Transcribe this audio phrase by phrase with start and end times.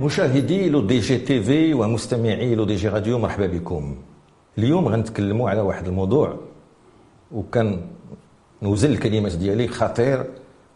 [0.00, 3.96] مشاهدي Le DJ TV ومستمعي Le DJ Radio مرحبا بكم.
[4.58, 6.36] اليوم غنتكلموا على واحد الموضوع
[7.32, 7.80] وكان
[8.62, 10.24] نوزن الكلمات ديالي خطير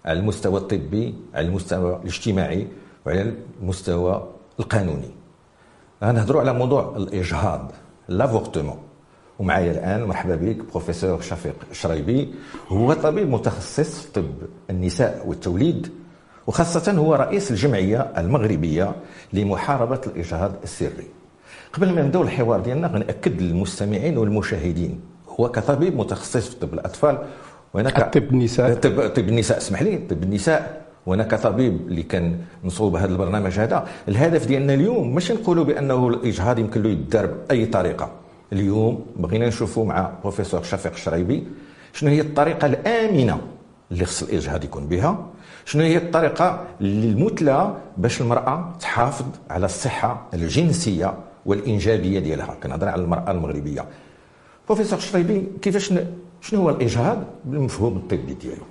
[0.05, 2.69] على المستوى الطبي على المستوى الاجتماعي
[3.06, 4.29] وعلى المستوى
[4.61, 5.11] القانوني.
[6.05, 7.73] غنهضروا على موضوع الإجهاض
[8.09, 8.79] l'avortement
[9.39, 12.34] ومعايا الآن مرحبا بك بروفيسور شفيق شريبي.
[12.68, 14.30] هو طبيب متخصص في طب
[14.71, 15.99] النساء والتوليد.
[16.47, 18.93] وخاصة هو رئيس الجمعية المغربية
[19.33, 21.07] لمحاربة الإجهاض السري.
[21.73, 25.01] قبل ما نبداو الحوار ديالنا غنأكد للمستمعين والمشاهدين.
[25.41, 27.19] هو كطبيب متخصص في طب الأطفال
[27.75, 28.15] وأنا ك...
[28.15, 28.75] طب النساء.
[28.75, 30.80] طب, طب النساء اسمح لي طب النساء.
[31.07, 33.87] وأنا كطبيب اللي كان نصوب هذا البرنامج هذا.
[34.09, 38.11] الهدف ديالنا اليوم ماشي نقولوا بأنه الإجهاض يمكن له يدار باي طريقة.
[38.52, 41.45] اليوم بغينا نشوفوا مع بروفيسور شفيق الشريبي
[41.93, 43.41] شنو هي الطريقة الآمنة
[43.93, 45.27] اللي خص الإجهاض يكون بها.
[45.70, 51.15] شنو هي الطريقة المثلى باش المرأة تحافظ على الصحة الجنسية
[51.46, 53.85] والإنجابية ديالها؟ كنهضر على المرأة المغربية.
[54.66, 55.93] بروفيسور شريبي كيفاش
[56.41, 58.63] شنو هو الإجهاض بالمفهوم الطبي ديالو؟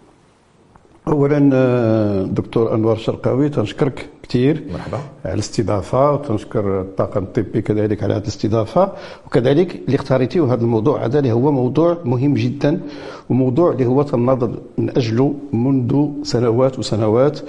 [1.12, 4.98] اولا آه، دكتور انور شرقاوي تنشكرك كثير مرحبا.
[5.26, 8.92] على الاستضافة وتنشكر الطاقم الطبي كذلك على هذه الاستضافة.
[9.28, 12.82] وكذلك اللي اختاريتيه هذا الموضوع هذا اللي هو موضوع مهم جدا
[13.30, 17.40] وموضوع اللي هو تناضل من أجله منذ سنوات وسنوات.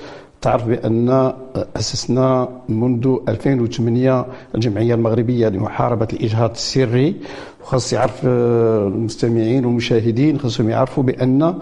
[0.43, 1.33] تعرف بأن
[1.77, 7.17] أسسنا منذ 2008 الجمعية المغربية لمحاربة الإجهاض السري.
[7.63, 11.57] وخاص يعرف آه، المستمعين والمشاهدين خاصهم يعرفوا بأن آه،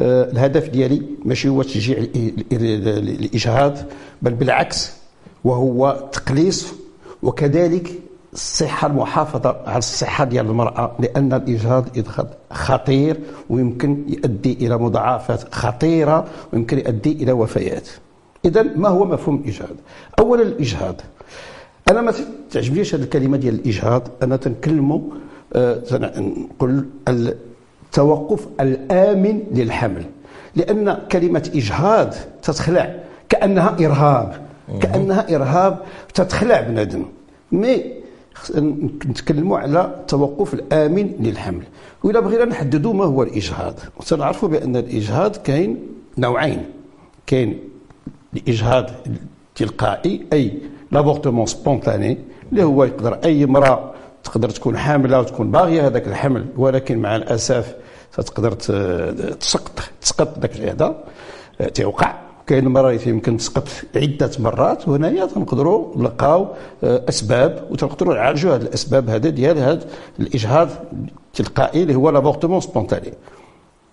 [0.00, 1.98] الهدف ديالي ماشي هو تشجيع
[2.52, 3.78] الإجهاض
[4.22, 4.92] بل بالعكس
[5.44, 6.74] وهو تقليص
[7.22, 7.90] وكذلك
[8.32, 16.24] الصحة المحافظة على الصحة ديال المرأة لأن الإجهاض إجهاض خطير ويمكن يؤدي إلى مضاعفات خطيرة
[16.52, 17.88] ويمكن يؤدي إلى وفيات.
[18.44, 19.76] إذا ما هو مفهوم الإجهاض؟
[20.18, 21.00] أولا الإجهاض.
[21.90, 22.14] أنا ما
[22.50, 24.08] تعجبنيش هذه الكلمة ديال الإجهاض.
[24.22, 25.00] أنا تنكلموا
[25.52, 25.82] آه،
[26.18, 30.04] نقول التوقف الآمن للحمل.
[30.56, 32.94] لأن كلمة إجهاض تتخلع
[33.28, 34.46] كأنها إرهاب.
[34.80, 35.78] كأنها إرهاب
[36.14, 37.04] تتخلع بنادم.
[37.52, 37.84] مي
[39.06, 41.62] نتكلموا على التوقف الآمن للحمل.
[42.04, 43.74] وإذا بغينا نحددوا ما هو الإجهاض.
[44.00, 45.78] سنعرفوا بأن الإجهاض كاين
[46.18, 46.62] نوعين.
[47.26, 47.58] كاين
[48.36, 48.90] الاجهاض
[49.54, 50.58] تلقائي أي
[50.92, 52.18] لابورتمون سبونتاني
[52.52, 53.90] اللي هو يقدر أي امرأة
[54.24, 57.74] تقدر تكون حاملة وتكون باغية هذاك الحمل ولكن مع الأسف
[58.16, 61.04] تقدر تسقط تسقط ذاك هذا
[61.74, 62.14] تيوقع.
[62.46, 66.48] كاين مرات يمكن تسقط عدة مرات وهنايا تنقدروا نلقاو
[66.84, 69.86] أسباب وتنقدروا نعالجوا هذه الأسباب هذا ديال هذا
[70.20, 70.68] الإجهاض
[71.26, 73.12] التلقائي اللي هو l'avortement spontané.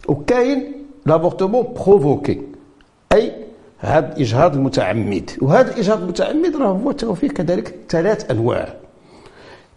[0.07, 0.73] وكاين
[1.05, 2.41] l'avortement provoqué
[3.11, 3.33] أي
[3.81, 5.31] هذا الاجهاض المتعمد.
[5.41, 8.73] وهذا الإجهاض المتعمد راه هو فيه كذلك ثلاث أنواع.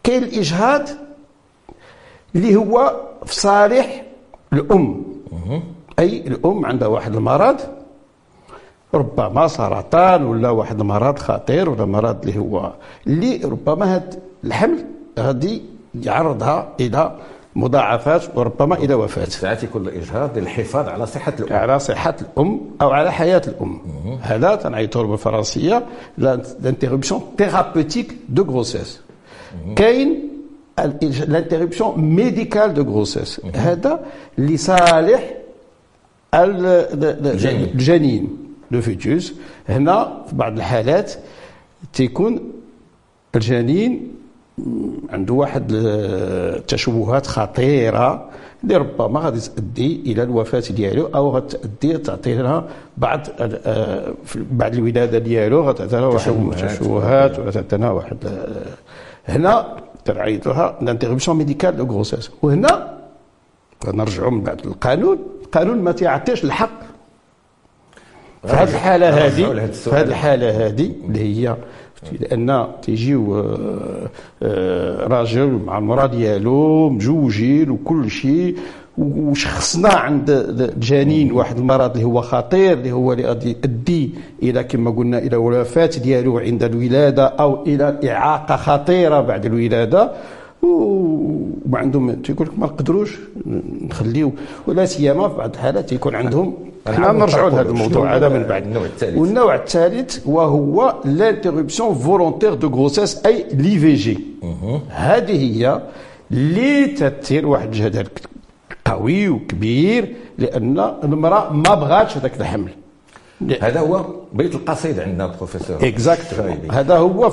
[0.02, 0.88] كاين الإجهاض
[2.36, 4.04] اللي هو في صالح
[4.52, 5.04] الأم.
[5.98, 7.60] أي الأم عندها واحد المرض
[8.94, 12.72] ربما سرطان ولا واحد المرض خطير ولا مرض اللي هو
[13.06, 14.10] اللي ربما هذا
[14.44, 14.84] الحمل
[15.18, 15.62] غادي
[16.02, 17.16] يعرضها إلى
[17.56, 19.24] مضاعفات وربما إلى وفاة.
[19.24, 21.56] ساعات يكون الاجهاض للحفاظ على صحة الأم.
[21.56, 23.80] على صحة الأم أو على حياة الأم.
[24.22, 25.86] هذا تنعيطوا بالفرنسيه
[26.18, 29.00] l'interruption thérapeutique de grossesse
[29.76, 30.30] كاين
[31.28, 34.00] l'interruption médicale de grossesse هذا
[34.38, 35.30] لصالح
[37.74, 38.38] الجنين.
[38.70, 39.34] le fœtus
[39.68, 41.12] هنا في بعض الحالات
[41.92, 42.52] تيكون
[43.34, 44.13] الجنين
[45.10, 48.30] عنده واحد التشوهات خطيرة
[48.64, 55.18] اللي ربما غادي تؤدي إلى الوفاة ديالو أو غتؤدي تعطي لها بعض آه، بعد الولاده
[55.18, 58.16] ديالو غتعطي لها واحد التشوهات وغتعطي لها واحد
[59.28, 62.30] هنا تنعيط لها l'interruption médicale de grossesse.
[62.42, 62.98] وهنا
[63.86, 65.18] نرجعوا من بعد القانون.
[65.42, 66.84] القانون ما تيعطيش الحق.
[68.46, 71.56] في هذه الحالة هذه في هذه الحالة هذه اللي هي
[72.12, 73.34] لأن تيجيو
[75.06, 78.56] راجل مع المراه ديالو مجوجين وكل شيء
[78.98, 84.10] وشخصنا عند الجنين واحد المرض اللي هو خطير اللي هو اللي غادي يؤدي
[84.42, 90.12] إلى كما قلنا إلى الوفاه ديالو عند الولاده أو إلى اعاقه خطيره بعد الولاده
[90.64, 93.18] وما عندهم تيقول لك ما نقدروش
[93.82, 94.32] نخليو
[94.66, 96.54] ولا سيما في بعض الحالات يكون عندهم
[96.88, 99.18] إحنا نرجعوا لهذا الموضوع هذا؟ من بعد النوع الثالث.
[99.18, 104.18] والنوع الثالث وهو l'interruption volontaire de grossesse أي l'IVG.
[104.88, 105.82] هذه هي
[106.30, 108.06] اللي تثير واحد الجدل
[108.84, 112.70] قوي وكبير لأن المرأة ما بغاتش هذاك الحمل.
[113.60, 115.76] هذا هو بيت القصيد عندنا بروفيسور.
[115.82, 116.34] اكزاكت
[116.70, 117.32] هذا هو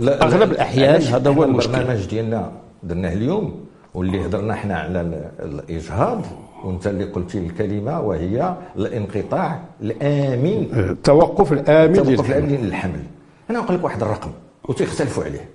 [0.00, 2.52] في أغلب الأحيان هذا هو المشكل البرنامج ديالنا
[2.82, 5.00] درناه اليوم واللي هضرنا حنا على
[5.42, 6.22] الإجهاض
[6.64, 10.68] وأنت اللي قلتي الكلمة وهي الانقطاع الآمن.
[10.72, 13.02] التوقف الآمن التوقف الآمن للحمل.
[13.50, 14.30] أنا نقول لك واحد الرقم
[14.68, 15.48] وتيختلفوا عليه.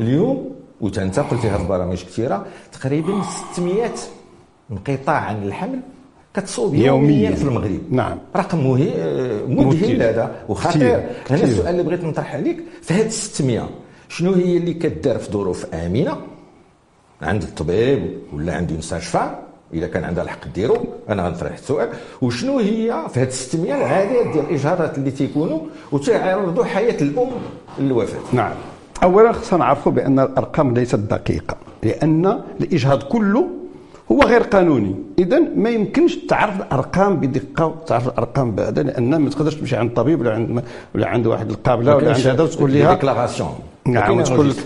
[0.00, 0.50] اليوم
[0.80, 3.90] وأنت قلتي هذه البرامج كثيرة تقريبا 600
[4.70, 5.80] انقطاع عن الحمل
[6.34, 7.30] كتصوب يوميا, يوميا.
[7.30, 7.80] في المغرب.
[7.90, 8.18] نعم.
[8.36, 8.70] رقم
[9.48, 10.34] مذهل هذا.
[10.48, 13.68] وخطير هنا السؤال اللي بغيت نطرح عليك في هذه 600
[14.08, 16.16] شنو هي اللي كدار في ظروف آمنة؟
[17.22, 19.30] عند الطبيب ولا عند المستشفى؟
[19.74, 20.76] إذا كان عندها الحق ديرو
[21.08, 21.88] أنا غنطرح السؤال.
[22.22, 25.60] وشنو هي في هذه 600 العادات ديال الإجهاضات اللي تيكونوا
[25.92, 27.30] وتيعرضوا حياة الأم
[27.78, 28.52] للوفاة؟ نعم.
[29.02, 33.48] اولا خصنا نعرفوا بأن الأرقام ليست دقيقة لأن الإجهاض كله
[34.12, 34.94] هو غير قانوني.
[35.18, 40.20] اذا ما يمكنش تعرف الأرقام بدقة وتعرف الأرقام بهذا لأن ما تقدرش تمشي عند طبيب
[40.20, 40.62] ولا عند
[40.94, 42.98] ولا عند واحد القابلة ولا عند هذا وتقول لها
[43.86, 44.56] نعم وتقول لك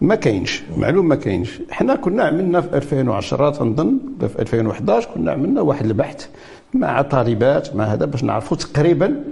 [0.00, 1.62] ما كاينش معلوم ما كاينش.
[1.70, 6.26] حنا كنا عملنا في 2010 تنظن في 2011 كنا عملنا واحد البحث
[6.74, 9.24] مع طالبات مع هذا باش نعرفوا تقريبا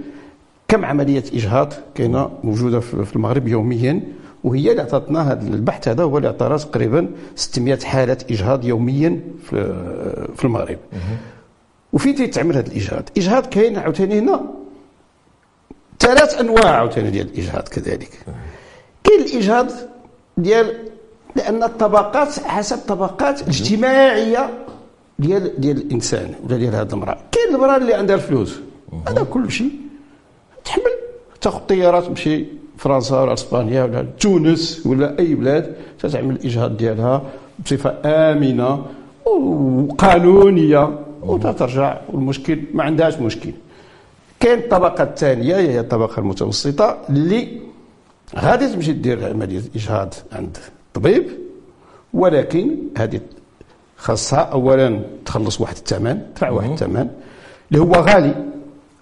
[0.67, 4.01] كم عملية إجهاض كاينة موجودة في المغرب يوميا.
[4.43, 9.55] وهي اللي عطاتنا هذا البحث هذا هو اللي عطانا تقريبا 600 حاله إجهاض يوميا في
[10.35, 10.77] في المغرب.
[11.93, 14.41] وفين تيتعمل هذا الإجهاض؟ الاجهاض كاين عاوتاني هنا.
[15.99, 18.09] ثلاث أنواع عاوتاني ديال الإجهاض كذلك.
[19.07, 19.71] كاين الإجهاض
[20.37, 20.73] ديال
[21.35, 24.49] لأن الطبقات حسب طبقات اجتماعية
[25.19, 27.17] ديال ديال الإنسان ولا ديال هذه المرأة.
[27.31, 28.59] كاين المرأة اللي عندها الفلوس.
[29.07, 29.71] هذا كل شيء.
[30.65, 30.91] تحمل.
[31.41, 32.45] تاخذ طيارات تمشي
[32.77, 37.21] فرنسا ولا إسبانيا ولا تونس ولا أي بلاد تتعمل الإجهاض ديالها
[37.65, 38.85] بصفة آمنة
[39.25, 40.99] وقانونية.
[41.21, 43.51] وتترجع والمشكل ما عندهاش مشكل.
[44.39, 47.66] كاين الطبقه الثانية هي الطبقة المتوسطة اللي
[48.35, 50.57] غادي تمشي دير عمليه اجهاض عند
[50.87, 51.27] الطبيب
[52.13, 53.19] ولكن هذه
[53.97, 57.07] خاصها اولا تخلص واحد الثمن تدفع واحد الثمن
[57.71, 58.45] اللي هو غالي.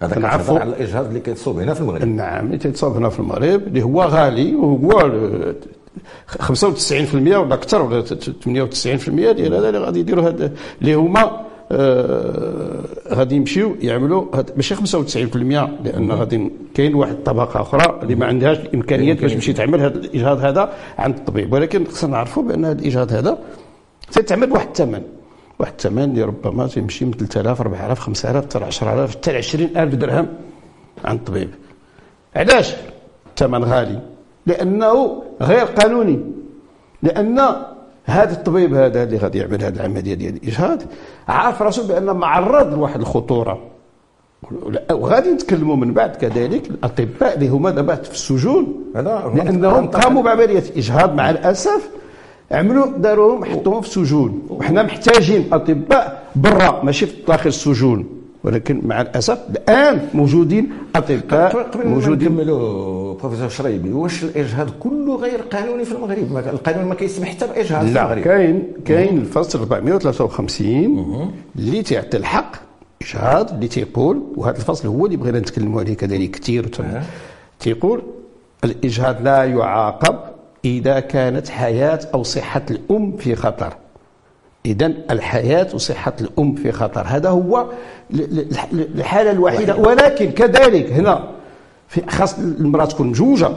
[0.02, 2.04] هذا كنعرفوا على الاجهاض اللي كيتصوب هنا في المغرب.
[2.04, 5.10] نعم اللي كيتصوب هنا في المغرب اللي هو غالي وهو
[6.28, 8.10] 95% ولا أكثر ولا 98%
[9.32, 11.45] ديال هذا اللي غادي يديروا هذا اللي هما
[13.12, 14.26] غادي يمشيو يعملوا
[14.56, 14.78] ماشي 95%
[15.84, 20.44] لأن غادي كاين واحد الطبقه أخرى اللي ما عندهاش الإمكانيات باش تمشي تعمل هذا الإجهاض
[20.44, 21.52] هذا عند الطبيب.
[21.52, 23.38] ولكن خصنا نعرفوا بأن هذا الإجهاض هذا
[24.12, 25.02] تتعمل بواحد الثمن.
[25.58, 30.26] واحد الثمن اللي ربما تيمشي من 3000 4000 5000 حتى 10000 حتى 20000 درهم
[31.04, 31.50] عند الطبيب.
[32.36, 32.74] علاش؟
[33.30, 34.00] الثمن غالي.
[34.46, 36.20] لأنه غير قانوني.
[37.02, 37.56] لأن
[38.06, 40.82] هذا الطبيب هذا اللي غادي يعمل هذه العملية ديال الإجهاض
[41.28, 43.58] عارف راسه بأن معرض لواحد الخطورة.
[44.92, 48.84] وغادي نتكلموا من بعد كذلك الأطباء اللي هما دابا في السجون
[49.34, 51.88] لأنهم قاموا بعملية اجهاض مع الأسف
[52.50, 58.15] عملوا داروهم حطوهم في سجون وحنا محتاجين أطباء برا ماشي في داخل السجون.
[58.46, 62.32] ولكن مع الأسف الآن موجودين أطباء قبل موجودين.
[62.32, 67.84] نكملوا بروفيسور شريبي واش الإجهاض كله غير قانوني في المغرب؟ القانون ما كيسمح حتى باجهاض
[67.84, 68.24] لا في المغرب.
[68.24, 72.52] كاين كاين الفصل 453 اللي تعطي الحق
[73.02, 76.68] إجهاض اللي تيقول وهذا الفصل هو اللي بغينا نتكلموا عليه كذلك كثير
[77.60, 78.02] تيقول
[78.64, 80.18] الإجهاض لا يعاقب
[80.64, 83.76] إذا كانت حياة أو صحة الأم في خطر.
[84.66, 87.02] إذا الحياة وصحة الأم في خطر.
[87.06, 87.66] هذا هو
[88.72, 89.76] الحالة الوحيدة.
[89.76, 91.30] ولكن كذلك هنا
[91.88, 93.50] في خاص المرأة تكون مجوجة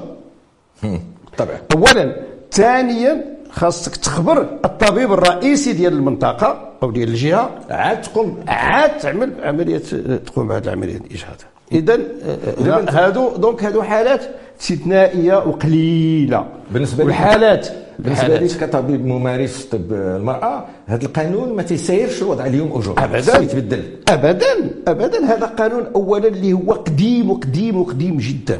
[1.38, 1.58] طبعا.
[1.76, 2.16] أولا
[2.52, 7.60] ثانيا خاصك تخبر الطبيب الرئيسي ديال المنطقة أو ديال الجهة.
[7.70, 8.44] عاد تقوم.
[8.48, 9.82] عاد تعمل عملية
[10.26, 11.42] تقوم بهذه العملية الإجهاض.
[11.72, 14.22] إذا آه، هادو donc هادو حالات
[14.62, 16.46] استثنائية وقليلة.
[16.72, 17.68] بالنسبة والحالات
[18.00, 23.38] بالنسبة لك كطبيب ممارس طب المرأة هذا القانون ما تيسيرش الوضع اليوم au jour ابدا.
[23.42, 24.70] يتبدل ابدا.
[24.88, 25.26] ابدا.
[25.26, 28.60] هذا قانون اولا اللي هو قديم وقديم وقديم جدا.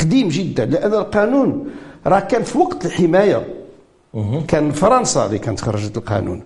[0.00, 0.64] قديم جدا.
[0.64, 1.70] لأن القانون
[2.06, 3.46] راه كان في وقت الحماية.
[4.48, 6.42] كان فرنسا اللي كانت خرجت القانون.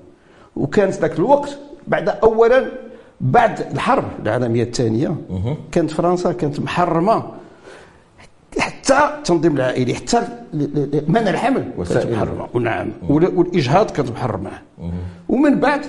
[0.56, 2.64] وكان في ذاك الوقت بعد اولا
[3.22, 5.16] بعد الحرب العالمية الثانية
[5.72, 7.24] كانت فرنسا كانت محرمة.
[8.58, 10.22] حتى التنظيم العائلي حتى
[11.08, 12.48] منع الحمل كانت محرمة.
[12.54, 12.88] ونعم.
[13.08, 14.50] والإجهاض كانت محرمة.
[15.28, 15.80] ومن بعد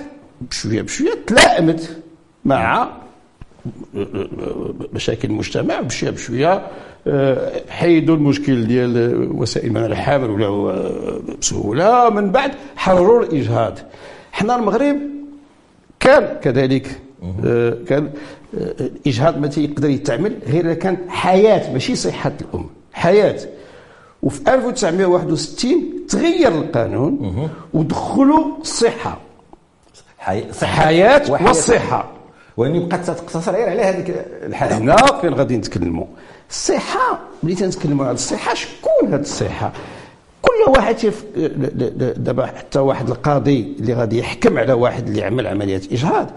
[0.50, 1.96] بشوية بشوية تلائمت
[2.44, 2.88] مع
[4.92, 5.80] مشاكل المجتمع.
[5.80, 6.66] بشوية بشوية
[7.06, 10.74] آه، حيدوا المشكل ديال وسائل منع الحمل ولا
[11.40, 12.10] بسهولة.
[12.10, 13.78] من بعد حرروا الإجهاض.
[14.32, 14.96] حنا المغرب
[16.00, 17.00] كان كذلك
[17.88, 18.10] كان
[18.58, 23.38] آه، الاجهاض ما تيقدر يتعمل غير إذا كان حياة ماشي صحة الأم حياة.
[24.22, 29.18] وفي 1961 تغير القانون ودخلوا الصحه
[30.18, 30.44] حي...
[30.62, 31.22] حياة.
[31.30, 32.10] والصحه
[32.56, 34.78] واني بقات تقتصر غير على هذيك الحالة.
[34.78, 36.06] هنا فين غادي نتكلموا؟
[36.50, 39.72] الصحه ملي تنتكلموا على الصحة شكون هاد الصحة؟
[40.42, 41.24] كل واحد شاف
[42.16, 46.30] دابا حتى واحد القاضي اللي غادي يحكم على واحد اللي عمل عمليه إجهاض.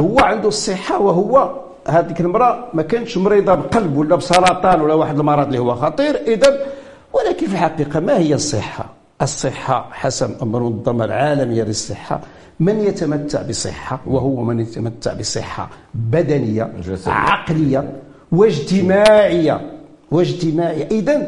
[0.00, 1.50] هو عنده الصحة وهو
[1.88, 6.66] هذيك المراه ما كانتش مريضة بقلب ولا بسرطان ولا واحد المرض اللي هو خطير اذا
[7.12, 8.86] ولكن في الحقيقة ما هي الصحة؟
[9.22, 12.20] الصحة حسب المنظمه العالميه للصحة
[12.60, 17.12] من يتمتع بصحة وهو من يتمتع بصحة بدنية جسدية.
[17.12, 17.92] عقلية
[18.32, 19.70] واجتماعية
[20.10, 21.26] واجتماعية اذا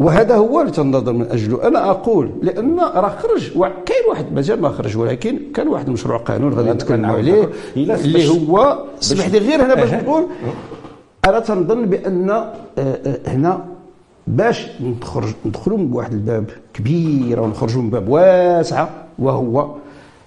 [0.00, 1.66] وهذا هو اللي تنتظر من أجله.
[1.68, 3.52] أنا أقول لأن راه خرج
[3.86, 8.84] كاين واحد مازال ما خرج ولكن كان واحد المشروع قانون غادي نتكلموا عليه اللي هو
[9.02, 9.92] اسمح لي غير هنا باش.
[9.94, 10.26] نقول
[11.24, 13.64] أنا تنظن بأن آه، آه، هنا
[14.26, 19.74] باش نخرج ندخلوا من واحد الباب كبير ونخرجوا من باب واسعه وهو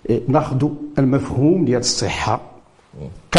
[0.09, 0.67] آه، ناخذ
[0.99, 2.41] المفهوم ديال الصحة
[3.31, 3.37] ك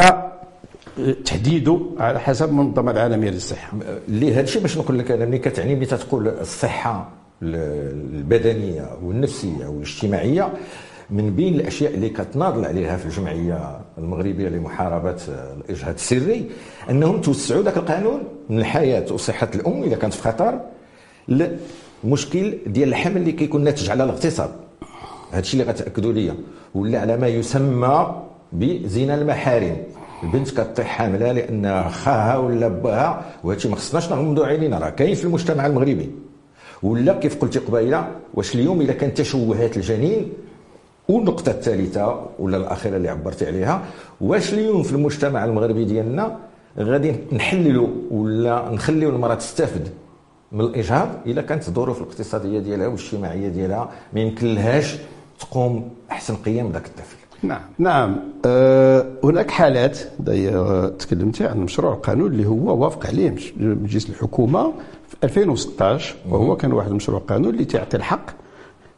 [1.24, 3.72] تحديده على حسب المنظمه العالمية للصحة.
[4.08, 7.08] اللي هذا الشيء باش نقول لك أنا ملي كتعني ملي تقول الصحة
[7.42, 10.52] البدنية والنفسية والاجتماعية
[11.10, 16.50] من بين الأشياء اللي كتناضل عليها في الجمعية المغربية لمحاربة الاجهاض السري
[16.90, 20.60] أنهم توسعوا ذاك القانون من الحياة وصحة الأم إذا كانت في خطر
[21.28, 24.50] للمشكل ديال الحمل اللي كيكون ناتج على الاغتصاب.
[25.30, 26.32] هذا الشيء اللي غتأكدوا لي
[26.74, 28.22] ولا على ما يسمى
[28.52, 29.76] بزنا المحارم.
[30.24, 35.14] البنت كطيح حاملة لأن خاها ولا باها وهذا الشيء ما خصناش نغمضوا عينينا راه كاين
[35.14, 36.10] في المجتمع المغربي.
[36.82, 40.32] ولا كيف قلتي قبيلة واش اليوم اذا كان تشوهات الجنين
[41.08, 43.82] والنقطة الثالثة ولا الأخيرة اللي عبرتي عليها
[44.20, 46.38] واش اليوم في المجتمع المغربي ديالنا
[46.78, 49.88] غادي نحللوا ولا نخليو المرأة تستافد
[50.52, 54.96] من الإجهاض إذا كانت الظروف الاقتصادية ديالها والاجتماعية ديالها ما يمكن لهاش
[55.40, 57.60] تقوم أحسن قيام ذاك الطفل نعم.
[57.78, 58.16] نعم.
[58.46, 64.72] أه هناك حالات داير تكلمت عن مشروع القانون اللي هو وافق عليه مجلس الحكومة
[65.08, 68.30] في 2016 وهو كان واحد المشروع قانون اللي تعطي الحق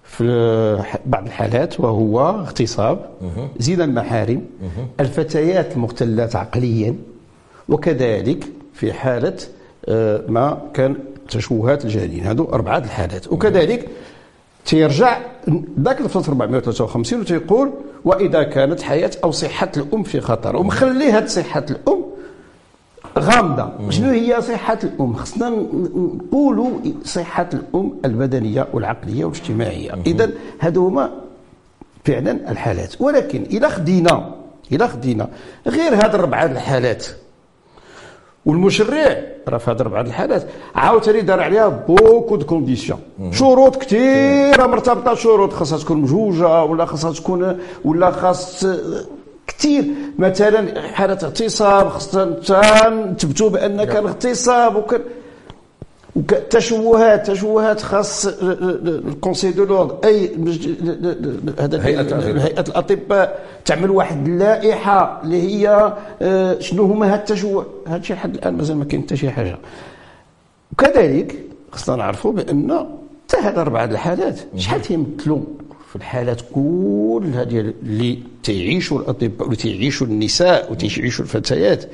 [0.05, 3.11] في بعض الحالات وهو اغتصاب
[3.59, 4.43] زنا المحارم
[5.01, 6.95] الفتيات المختلات عقليا
[7.69, 9.37] وكذلك في حالة
[9.89, 10.97] آه، ما كان
[11.29, 13.33] تشوهات الجنين هذو أربعة الحالات.
[13.33, 13.89] وكذلك
[14.67, 15.19] تيرجع
[15.81, 17.71] ذاك الفصل 453 وتيقول
[18.05, 20.57] وإذا كانت حياة أو صحة الأم في خطر.
[20.57, 22.05] ومخلي هاد صحة الأم
[23.19, 23.91] غامضة.
[23.91, 25.49] شنو هي صحة الأم؟ خصنا
[25.95, 26.71] نقولوا
[27.05, 29.91] صحة الأم البدنية والعقلية والاجتماعية.
[30.07, 30.31] إذا
[30.61, 31.11] هادو هما
[32.05, 33.01] فعلا الحالات.
[33.01, 34.35] ولكن إلى خدينا
[34.73, 35.29] إلى خدينا
[35.67, 37.07] غير هاد الربعة الحالات
[38.47, 39.17] والمشرع
[39.49, 40.47] راه في هاد الربعه الحالات.
[40.75, 42.99] عاوتاني دار عليها beaucoup de conditions.
[43.33, 48.67] شروط كثيره مرتبطة شروط خاصها تكون مجوجة ولا خاصها تكون ولا خاص
[49.47, 49.85] كثير
[50.19, 52.25] مثلا حالة اغتصاب خاصنا
[53.13, 55.07] نثبتوا بان كان اغتصاب وكان وك-
[56.51, 60.31] تشوهات تشوهات خاص ال conseil de l'ordre أي.
[61.61, 63.47] هيئة الأطباء.
[63.65, 65.93] تعمل واحد اللائحة اللي هي
[66.23, 67.67] آه، شنو هما هاد التشوه.
[67.87, 69.59] هذا الشيء لحد الآن مازال ما كاين حتى شي حاجة.
[70.73, 72.87] وكذلك خصنا نعرفوا بأن
[73.29, 75.41] حتى هاد أربعة الحالات شحال تيمثلوا
[75.91, 81.85] في الحالات كلها ديال اللي تعيشوا الأطباء واللي تعيشوا النساء وتعيشوا الفتيات؟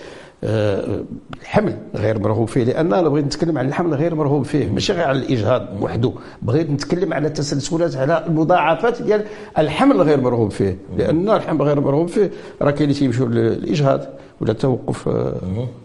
[0.45, 5.05] الحمل غير مرغوب فيه لأن أنا بغيت نتكلم عن الحمل غير مرغوب فيه ماشي غير
[5.05, 9.25] على الإجهاض وحده بغيت نتكلم على التسلسلات على المضاعفات ديال
[9.59, 12.31] الحمل غير مرغوب فيه لأن الحمل غير مرغوب فيه
[12.63, 14.01] راه كاين اللي تيمشيو للإجهاض
[14.41, 15.35] ولا التوقف آه،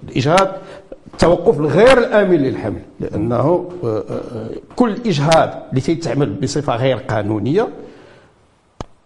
[0.10, 0.48] الإجهاض
[1.14, 7.68] التوقف الغير الآمن للحمل لأنه آه، آه، كل إجهاض اللي تيتعمل بصفة غير قانونية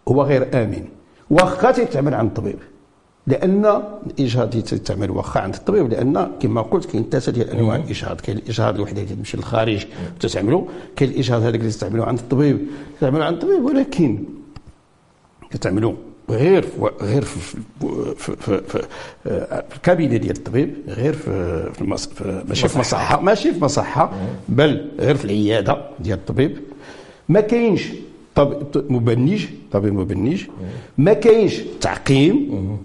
[0.07, 0.85] هو غير آمن
[1.29, 2.59] واخا تيتعمل عند الطبيب
[3.27, 8.21] لأن الإجهاض اللي تتعمل واخا عند الطبيب لأن كما قلت كاين ثلاثة ديال انواع الاجهاض
[8.21, 9.85] كاين الإجهاض الوحدة اللي تمشي للخارج
[10.15, 10.63] وتتعملوا
[10.95, 12.59] كاين الإجهاض هذاك اللي تستعملوه عند الطبيب.
[12.93, 14.23] تستعملوه عند الطبيب ولكن
[15.51, 15.93] كتعملوا
[16.29, 18.81] غير في غير في في, في, في, في,
[19.69, 22.07] في الكابينة ديال الطبيب غير في, في, المص...
[22.07, 23.21] في ماشي في مصحة.
[23.21, 24.11] ماشي في مصحة
[24.49, 26.57] بل غير في العيادة ديال الطبيب.
[27.29, 27.87] ما كاينش
[28.35, 28.63] طب...
[28.91, 30.43] مبنج طبيب مبنج
[30.97, 32.77] ما كاينش تعقيم.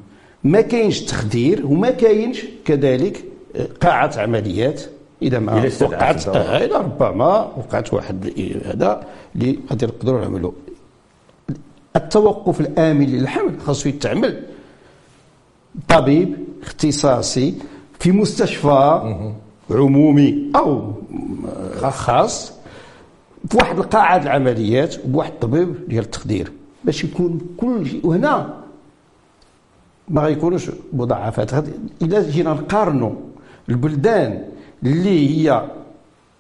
[0.47, 3.25] ما كاينش تخدير وما كاينش كذلك
[3.81, 4.83] قاعة عمليات.
[5.23, 6.29] إذا ما وقعت.
[6.29, 8.33] آه، إلا ربما وقعت واحد
[8.65, 10.53] هذا اللي غادي نقدروا نعملوا
[11.97, 14.43] التوقف الآمن للحمل خاصو يتعمل.
[15.89, 17.55] طبيب اختصاصي
[17.99, 19.01] في مستشفى
[19.71, 20.93] عمومي أو
[21.83, 22.53] خاص.
[23.45, 26.53] بواحد القاعه العمليات وبواحد الطبيب ديال التخدير.
[26.85, 28.07] باش يكون كل شيء.
[28.07, 28.66] وهنا
[30.09, 31.51] ما غيكونوش مضاعفات.
[32.03, 33.13] اذا جينا نقارنوا
[33.69, 34.43] البلدان
[34.83, 35.65] اللي هي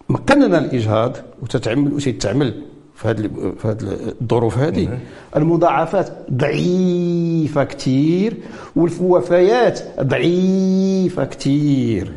[0.08, 2.62] مقننه الاجهاض وتتعمل وتتعمل
[2.94, 3.76] في هذه في هذه
[4.20, 4.98] الظروف هذه.
[5.36, 8.36] المضاعفات ضعيفة كثير
[8.76, 12.12] والوفيات ضعيفة كثير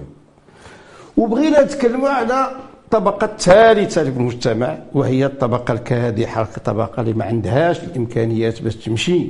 [1.17, 2.51] وبغينا نتكلموا على
[2.85, 9.25] الطبقة الثالثة في المجتمع وهي الطبقة الكادحة الطبقة اللي ما عندهاش الإمكانيات باش تمشي.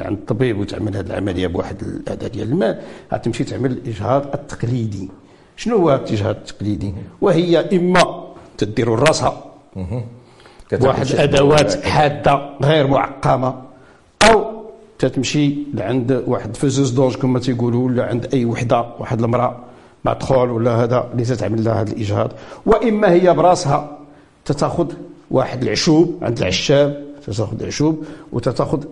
[0.00, 2.78] عند الطبيب وتعمل هذه العملية بواحد الأداة ديال المال
[3.12, 5.08] غتمشي تعمل الإجهاض التقليدي.
[5.56, 8.24] شنو هو الإجهاض التقليدي؟ وهي إما
[8.58, 9.44] تديروا راسها
[10.82, 13.62] واحد الأدوات حادة غير معقمة
[14.22, 14.44] أو
[14.98, 19.56] تتمشي لعند واحد فزوز دوج كما تيقولوا ولا عند أي وحدة واحد المرأة
[20.04, 22.32] مدخول ولا هذا اللي تتعمل لها هذا الإجهاض.
[22.66, 23.98] وإما هي براسها
[24.44, 24.92] تتاخذ
[25.30, 28.84] واحد العشوب عند العشاب تتاخذ العشوب وتتاخذ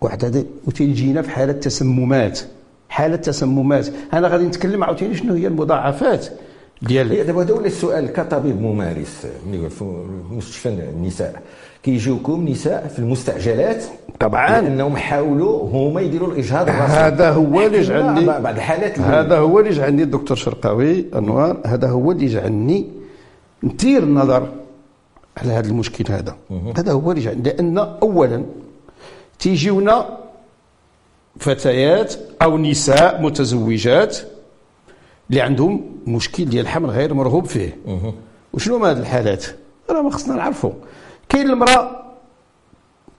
[0.00, 2.40] واحد هذا وتيجينا في حالة تسممات.
[2.88, 3.88] حالة تسممات.
[4.14, 6.26] أنا غادي نتكلم عاوتاني شنو هي المضاعفات
[6.82, 8.12] ديال دابا هذا ولا السؤال.
[8.12, 9.26] كطبيب ممارس
[9.78, 9.84] في
[10.30, 11.42] مستشفى النساء.
[11.82, 13.84] كيجيوكم نساء في المستعجلات
[14.20, 14.60] طبعا.
[14.60, 20.02] لانهم حاولوا هما يديروا الإجهاض هذا هو اللي جعلني بعض الحالات هذا هو اللي جعلني
[20.02, 21.60] الدكتور شرقاوي أنوار.
[21.66, 22.86] هذا هو اللي جعلني
[23.64, 24.48] نثير النظر
[25.36, 26.36] على هذا المشكل هذا.
[26.76, 28.42] هذا هو اللي جعلني لأن اولا
[29.40, 30.18] تيجيونا
[31.38, 34.18] فتيات أو نساء متزوجات
[35.30, 37.76] اللي عندهم مشكل ديال الحمل غير مرغوب فيه.
[38.52, 39.44] وشنو هما هذه الحالات؟
[39.90, 40.72] راه ما خصنا نعرفوا
[41.28, 41.90] كاين المرأة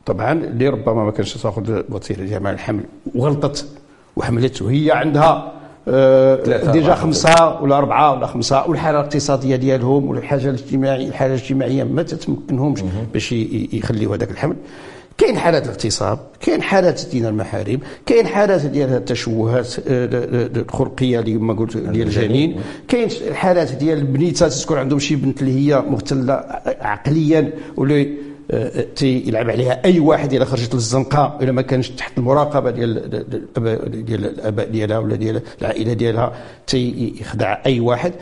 [0.05, 2.83] طبعا اللي ربما ما كانش تاخذ وسيلة جمع الحمل
[3.15, 3.67] وغلطت
[4.15, 5.53] وحملت وهي عندها
[5.87, 12.03] آه ديجا خمسة ولا أربعة ولا خمسة والحالة الاقتصادية ديالهم والحاجة الاجتماعية الحالة الاجتماعية ما
[12.03, 12.81] تتمكنهمش
[13.13, 14.55] باش يخليوا هذاك الحمل.
[15.17, 21.53] كاين حالات الاغتصاب كاين حالات ديال المحارم كاين حالات ديال التشوهات آه، الخلقيه اللي ما
[21.53, 26.33] قلت ديال الجنين كاين الحالات ديال البنيتات تكون عندهم شي بنت اللي هي مختلة
[26.81, 28.05] عقليا ولا
[28.51, 33.09] آه، تيلعب عليها أي واحد إلا خرجت للزنقة إلا ما كانش تحت المراقبة ديال
[34.05, 36.33] ديال الاباء ديالها ولا ديال العائلة ديالها
[36.67, 38.13] تيخدع أي واحد.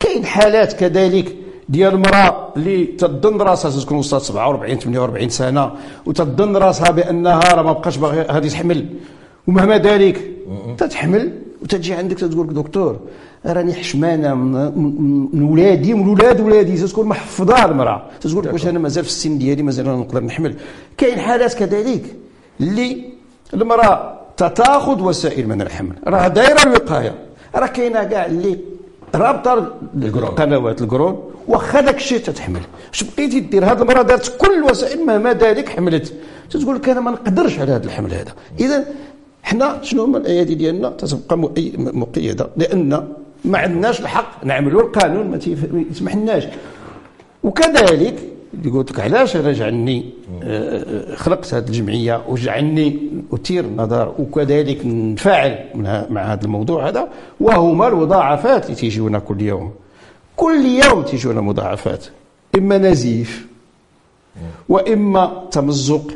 [0.00, 1.36] كاين حالات كذلك
[1.68, 5.72] ديال المرأة اللي تظن راسها تكون وصلت 47 48 سنة
[6.06, 8.86] وتظن راسها بأنها راه ما بقاش باغي غادي تحمل.
[9.46, 10.30] ومهما ذلك
[10.78, 12.98] تتحمل وتجي عندك تقول لك دكتور
[13.46, 16.76] راني حشمانة من ولادي ومن ولاد ولادي.
[16.86, 18.02] تكون محفظة المرأة.
[18.20, 20.54] تقول لك واش أنا مازال في السن ديالي مازال نقدر نحمل.
[20.96, 22.04] كاين حالات كذلك
[22.60, 23.04] اللي
[23.54, 25.94] المرأة تتاخذ وسائل من الحمل.
[26.06, 27.14] راه دايرة الوقاية.
[27.54, 28.58] راه كاينة كاع اللي
[29.14, 31.22] رابطة القنوات القرون.
[31.48, 32.60] واخا داك الشيء تتحمل.
[32.94, 36.14] اش بقيتي دير هذه المراه دارت كل الوسائل مهما ذلك حملت.
[36.50, 38.32] تتقول لك أنا ما نقدرش على هذا الحمل هذا.
[38.60, 38.84] إذا
[39.42, 41.38] حنا شنو هما الأيادي ديالنا؟ تتبقى
[41.78, 42.48] مقيدة.
[42.56, 43.08] لأن
[43.44, 45.38] ما عندناش الحق نعملوا القانون ما
[45.90, 46.44] يسمحلناش
[47.44, 48.14] وكذلك
[48.54, 50.04] اللي قلت لك علاش أنا جعلني
[50.42, 52.98] آه، آه، خلقت هذه الجمعية وجعلني
[53.32, 55.58] أثير النظر وكذلك نفعل
[56.10, 57.08] مع هذا الموضوع هذا.
[57.40, 59.72] وهما المضاعفات اللي تيجيونا كل يوم.
[60.36, 62.04] كل يوم تيجونا مضاعفات.
[62.58, 63.46] إما نزيف
[64.68, 66.10] وإما تمزق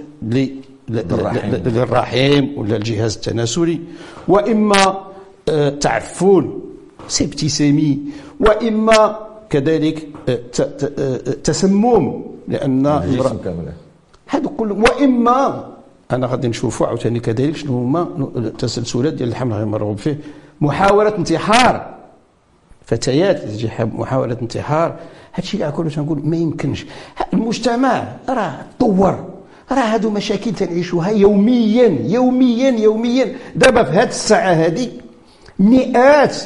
[0.88, 3.80] للرحم ولا الجهاز التناسلي
[4.28, 5.00] وإما
[5.48, 6.50] آه، تعفن
[7.08, 7.98] سيبتيسيمي
[8.40, 9.18] وإما
[9.50, 10.08] كذلك
[11.44, 12.86] تسمم لأن
[14.26, 14.74] هذا كله.
[14.74, 15.68] وإما
[16.10, 20.18] أنا غادي نشوفوا عاوتاني كذلك شنو هما التسلسلات ديال الحمل غير مرغوب فيه.
[20.60, 21.99] محاولة انتحار.
[22.90, 24.96] فتيات تجي محاولة انتحار.
[25.34, 26.86] هادشي كاع كله تنقول ما يمكنش.
[27.34, 29.24] المجتمع راه تطور.
[29.72, 33.26] راه هادو مشاكل تنعيشوها يوميا يوميا يوميا.
[33.56, 34.88] دابا في هاد الساعة هذه
[35.58, 36.36] مئات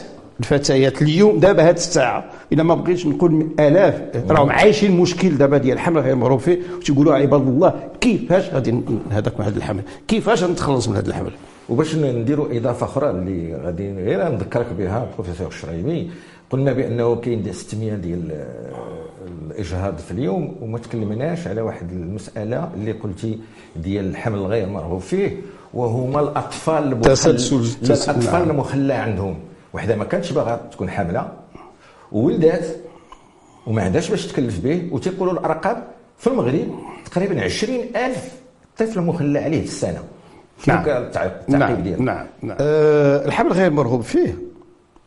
[0.41, 5.75] الفتيات اليوم دابا هاد الساعة إلا ما بغيتش نقول آلاف راهم عايشين المشكل دابا ديال
[5.75, 6.59] الحمل غير معروف فيه.
[6.77, 8.81] وتيقولوا عباد الله كيفاش غادي
[9.11, 11.33] هذاك هذا الحمل؟ كيفاش نتخلص من هذا الحمل؟
[11.69, 16.11] وباش نديروا إضافة أخرى اللي غادي غير نذكرك بها بروفيسور الشريمي
[16.55, 18.47] قلنا بأنه كاين 600 ديال
[19.51, 23.39] الإجهاض في اليوم وما تكلمناش على واحد المسألة اللي قلتي
[23.77, 25.37] ديال الحمل غير مرغوب فيه
[25.75, 29.39] وهما الأطفال تسلسل الأطفال المخلى عندهم.
[29.73, 31.33] وحدة ما كانتش باغا تكون حاملة.
[32.13, 32.67] وولدات
[33.67, 34.89] وما عندهاش باش تكلف به.
[34.93, 35.83] وتيقولوا الأرقام
[36.19, 36.69] في المغرب
[37.11, 38.33] تقريبا 20000
[38.79, 40.03] طفل مخلى عليه في السنة.
[40.67, 40.89] نعم.
[40.89, 42.57] التعقيب نعم ديالك نعم, نعم.
[42.61, 44.54] أه الحمل غير مرغوب فيه.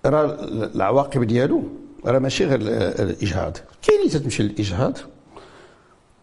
[0.05, 0.37] راه
[0.75, 1.63] العواقب ديالو
[2.05, 2.69] راه ماشي غير ال-
[3.01, 3.57] الإجهاض.
[3.81, 4.97] كاين اللي تتمشي للإجهاض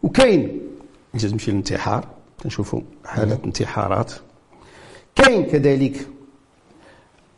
[0.02, 0.40] وكاين
[1.14, 2.04] اللي تتمشي للانتحار.
[2.42, 4.12] كنشوفوا حالات انتحارات.
[5.14, 6.06] كاين كذلك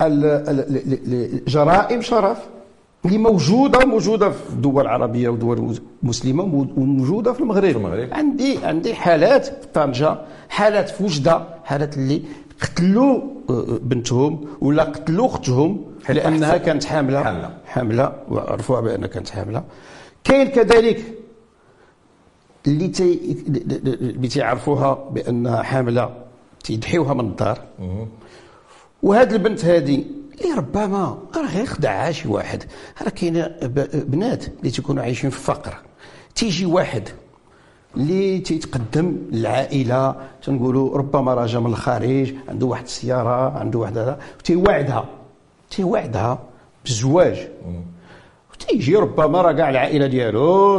[0.03, 2.38] ال- ال- ال- ال- جرائم شرف
[3.05, 6.42] اللي موجوده موجودة في الدول العربية ودول مسلمة
[6.77, 7.70] وموجودة في المغرب.
[7.70, 8.09] في المغرب.
[8.12, 10.18] عندي عندي حالات في طنجة
[10.49, 12.22] حالات في وجده حالات اللي
[12.62, 13.20] قتلوا
[13.51, 15.85] آه، بنتهم ولا قتلوا أختهم.
[16.09, 17.23] لأنها كانت حاملة.
[17.25, 17.51] حاملة.
[17.66, 19.64] حاملة وعرفوها بأنها كانت حاملة.
[20.25, 21.03] كاين كذلك
[22.66, 26.11] اللي تي اللي تيعرفوها بأنها حاملة
[26.64, 27.59] تيدحيوها من الدار.
[29.03, 30.05] وهاد البنت هذه
[30.40, 32.64] اللي ربما راه غير خدعها شي واحد
[33.03, 35.75] راه كاينة ب- بنات اللي تيكونوا عايشين في فقر.
[36.35, 37.09] تيجي واحد
[37.97, 44.19] اللي تيتقدم للعائلة تنقولوا ربما راه جا من الخارج عنده واحد السيارة عنده واحد هذا
[44.45, 45.05] تيوعدها
[45.71, 46.39] تيوعدها
[46.85, 47.49] بالزواج
[48.69, 50.79] تيجي ربما راه كاع العائلة ديالو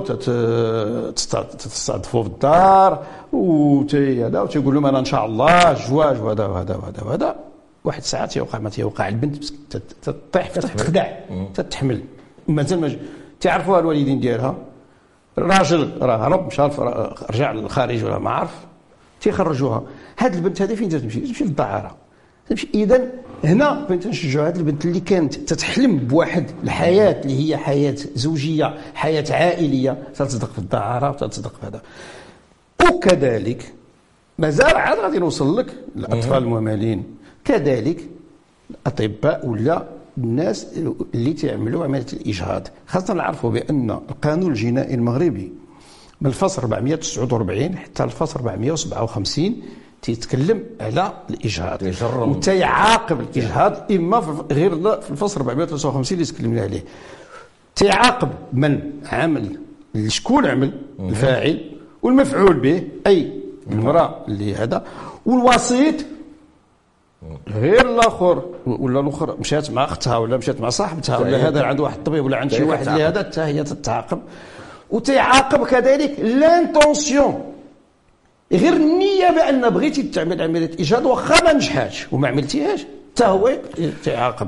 [1.10, 7.04] تستضفوا في الدار وتي هذا وتيقول لهم أنا إن شاء الله الزواج وهذا وهذا وهذا
[7.04, 7.36] وهذا.
[7.84, 9.44] واحد الساعة تيوقع ما تيوقع البنت
[10.02, 11.08] تطيح تتخدع
[11.54, 12.02] تتحمل.
[12.48, 12.96] مازال ما
[13.40, 14.56] تيعرفوها الوالدين ديالها؟
[15.38, 16.62] الراجل راه هرب مشى
[17.32, 18.56] رجع للخارج ولا ما عرف
[19.22, 19.84] تيخرجوها.
[20.20, 21.96] هاد البنت هذه فين تمشي؟ تمشي للدعارة.
[22.50, 22.68] تمشي.
[22.74, 23.12] اذا
[23.44, 29.26] هنا بغيت نشجعوا هاد البنت اللي كانت تتحلم بواحد الحياة اللي هي حياة زوجية حياة
[29.30, 30.04] عائلية.
[30.16, 31.82] تتصدق في الدعارة وتتصدق في هذا.
[32.90, 33.74] وكذلك
[34.38, 37.04] مازال عاد غادي نوصل لك الأطفال المهملين
[37.46, 38.10] كذلك
[38.72, 39.84] الأطباء ولا
[40.18, 40.68] الناس
[41.16, 42.68] اللي تعملوا عملية الإجهاض.
[42.88, 45.52] خاصة نعرفوا بأن القانون الجنائي المغربي
[46.22, 49.56] من الفصل 449 حتى الفصل 457
[50.02, 51.80] تيتكلم على الإجهاض.
[52.16, 54.18] وتيعاقب الإجهاض إما
[54.52, 56.84] غير في الفصل 453 اللي تكلمنا عليه.
[57.76, 59.60] تعاقب من عمل
[60.08, 63.32] شكون عمل؟ الفاعل والمفعول به أي
[63.72, 64.86] المرأة اللي هذا.
[65.26, 65.96] والوسيط
[67.48, 68.46] غير الآخر.
[68.66, 72.38] ولا الآخر مشات مع أختها ولا مشات مع صاحبتها ولا هذا عنده واحد الطبيب ولا
[72.38, 73.04] عند شي واحد اللي.
[73.04, 74.22] هذا حتى هي تتعاقب.
[74.90, 77.54] وتيعاقب كذلك لانتونسيون.
[78.52, 83.52] غير النية بأن بغيتي تعمل عملية اجهاض واخا ما نجحاتش وما عملتيهاش حتى هو
[84.04, 84.48] تعاقب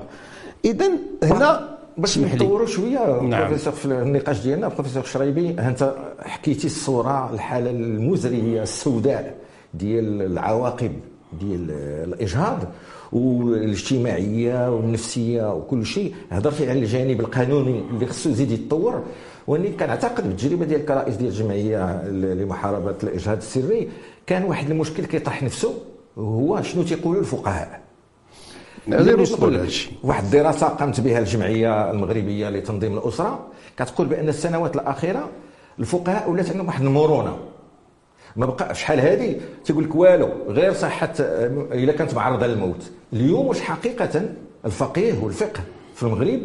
[0.65, 0.89] اذا
[1.23, 2.17] هنا باش.
[2.17, 3.47] نطوروا شوية نعم.
[3.47, 9.35] بروفيسور في النقاش ديالنا بروفيسور شريبي أنت حكيتي الصورة الحالة المزرية السوداء
[9.73, 10.91] ديال العواقب
[11.39, 11.71] ديال
[12.07, 12.63] الإجهاض
[13.11, 19.03] والاجتماعية والنفسية وكل شيء هضرتي على الجانب القانوني اللي خصو يزيد يتطور
[19.49, 23.89] واني كنعتقد بالتجربه ديالك كرئيس ديال الجمعية لمحاربة الاجهاض السري
[24.27, 25.73] كان واحد المشكل كيطرح نفسه
[26.17, 27.79] هو شنو تيقولوا الفقهاء.
[29.61, 35.29] الشيء واحد الدراسة قامت بها الجمعية المغربية لتنظيم الأسرة كتقول بأن السنوات الأخيرة
[35.79, 37.37] الفقهاء ولات عندهم واحد المرونة.
[38.35, 39.35] ما بقى شحال هذه
[39.65, 42.91] تيقول لك والو غير صحة إلا كانت معرضة للموت.
[43.13, 44.29] اليوم واش حقيقة
[44.65, 45.61] الفقيه والفقه
[45.95, 46.39] في المغرب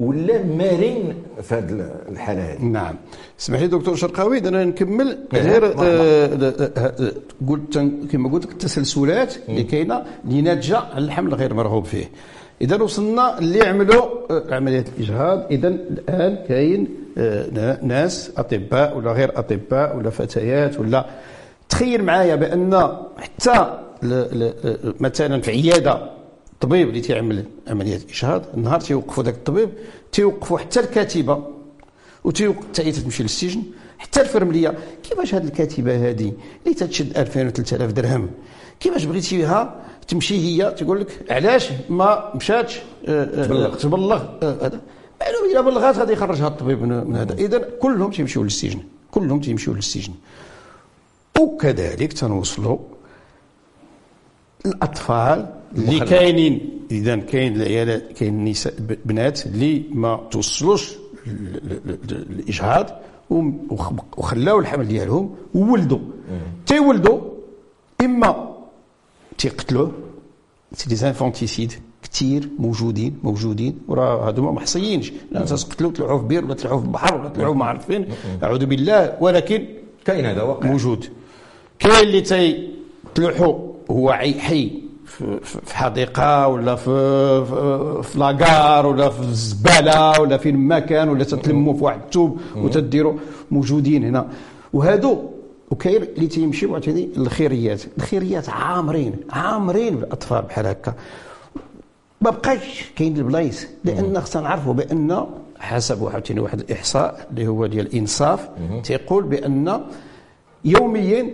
[0.00, 2.94] ولا مرن في هذه الحالة هذه نعم.
[3.40, 5.18] اسمح لي دكتور شرقاوي أنا نكمل.
[5.34, 5.66] إيه، غير.
[5.66, 7.12] آه، آه، آه،
[7.48, 7.78] قلت
[8.12, 12.04] كما قلت لك التسلسلات اللي كاينة اللي ناتجة عن الحمل غير مرغوب فيه.
[12.62, 14.02] إذا وصلنا اللي عملوا
[14.54, 15.46] عملية الإجهاض.
[15.50, 16.88] إذا الآن كاين
[17.52, 21.06] نا- ناس أطباء ولا غير أطباء ولا فتيات ولا
[21.68, 23.78] تخيل معايا بأن حتى
[25.00, 26.10] مثلا في عيادة
[26.62, 29.70] الطبيب اللي تيعمل عملية اجهاض النهار تيوقفوا ذاك الطبيب
[30.12, 31.44] تيوقفوا حتى الكاتبة
[32.24, 33.62] وتيوقف حتى هي تمشي للسجن
[33.98, 34.74] حتى الفرملية.
[35.02, 36.32] كيفاش هذه الكاتبة هذه
[36.66, 38.30] اللي تتشد 2000 و 3000 درهم
[38.80, 39.74] كيفاش بغيتيها
[40.08, 43.76] تمشي هي تقول لك علاش ما مشاتش آه، آه، تبلغ.
[43.76, 44.22] تبلغ.
[44.42, 44.80] آه، هذا.
[45.20, 47.34] معلوم اذا بلغات غادي يخرجها الطبيب من من هذا.
[47.34, 50.12] اذا كلهم تيمشيو للسجن كلهم تيمشيو للسجن.
[51.40, 52.78] وكذلك تنوصلوا
[54.66, 56.00] الأطفال اللي.
[56.00, 60.94] كاينين اذا كاين العيالات كاين نساء بنات اللي ما توصلوش
[62.10, 63.00] الاجهاض
[64.16, 65.98] وخلاو الحمل ديالهم وولدوا
[66.66, 67.20] تيولدوا
[68.00, 68.56] إما
[69.38, 69.92] تيقتلوه
[70.72, 75.12] c'est des infanticides كثير موجودين موجودين وراه هادو ما محصيينش.
[75.30, 78.06] لا تقتلوا تلاحوا في بير ولا تلاحوا في البحر ولا تلاحوا ما عرف فين.
[78.42, 79.66] أعوذ بالله ولكن
[80.04, 80.66] كاين هذا واقع.
[80.70, 81.04] موجود.
[81.78, 84.82] كاين اللي تيطلعوا هو حي.
[85.64, 87.44] في حديقة ولا في
[88.02, 93.14] في- لاكار ولا في الزباله ولا فين ما كان ولا تتلموا في واحد الثوب وتديروا
[93.50, 94.26] موجودين هنا.
[94.72, 95.18] وهادو
[95.70, 97.82] وكاين اللي تيمشيو عاوتاني الخيريات.
[97.98, 100.94] الخيريات عامرين عامرين بالأطفال بحال هكا.
[102.20, 103.66] ما بقاش كاين البلايص.
[103.84, 105.26] لأن خصنا نعرفوا بأن
[105.58, 108.48] حسب عاوتاني واحد الإحصاء اللي هو ديال الإنصاف
[108.84, 109.80] تيقول بأن
[110.64, 111.30] يوميا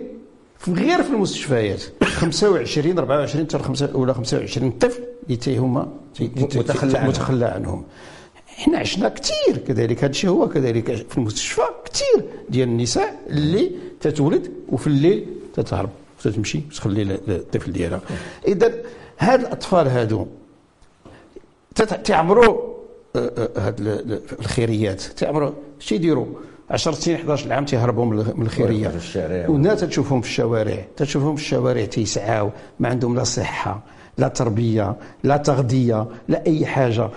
[0.67, 1.83] غير في المستشفيات.
[2.03, 3.47] 25 24
[3.93, 5.87] ولا 25 طفل اللي هما
[6.21, 7.09] متخلى عنهم.
[7.09, 7.83] متخلى عنهم.
[8.59, 14.51] إحنا عشنا كثير كذلك هذا الشيء هو كذلك في المستشفى كثير ديال النساء اللي تتولد
[14.69, 15.89] وفي الليل تتهرب
[16.23, 18.01] تتمشي تخلي الطفل ديالها.
[18.47, 18.73] اذا
[19.19, 20.27] هاد الأطفال هادو
[22.03, 22.77] تعمروا
[23.15, 26.25] آه، آه، هاد ال- ال- الخيريات تعمروا شي يديروا؟
[26.71, 28.87] 10 سنين 11 عام تيهربوا من ال- من الخيرية.
[28.87, 29.49] في الشارع.
[29.49, 30.85] والناس تشوفهم في الشوارع.
[30.97, 32.49] تشوفهم في الشوارع تيسعاو
[32.79, 33.83] ما عندهم لا صحة
[34.17, 37.09] لا تربية لا تغذية لا أي حاجة.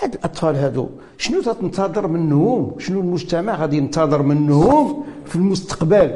[0.00, 0.88] هاد الأطفال هادو
[1.18, 6.10] شنو تنتظر منهم؟ شنو المجتمع غادي ينتظر منهم في المستقبل؟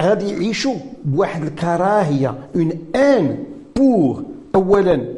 [0.00, 3.44] غادي يعيشوا بواحد الكراهية une haine
[3.76, 4.94] pour اولا.
[4.94, 5.16] ال-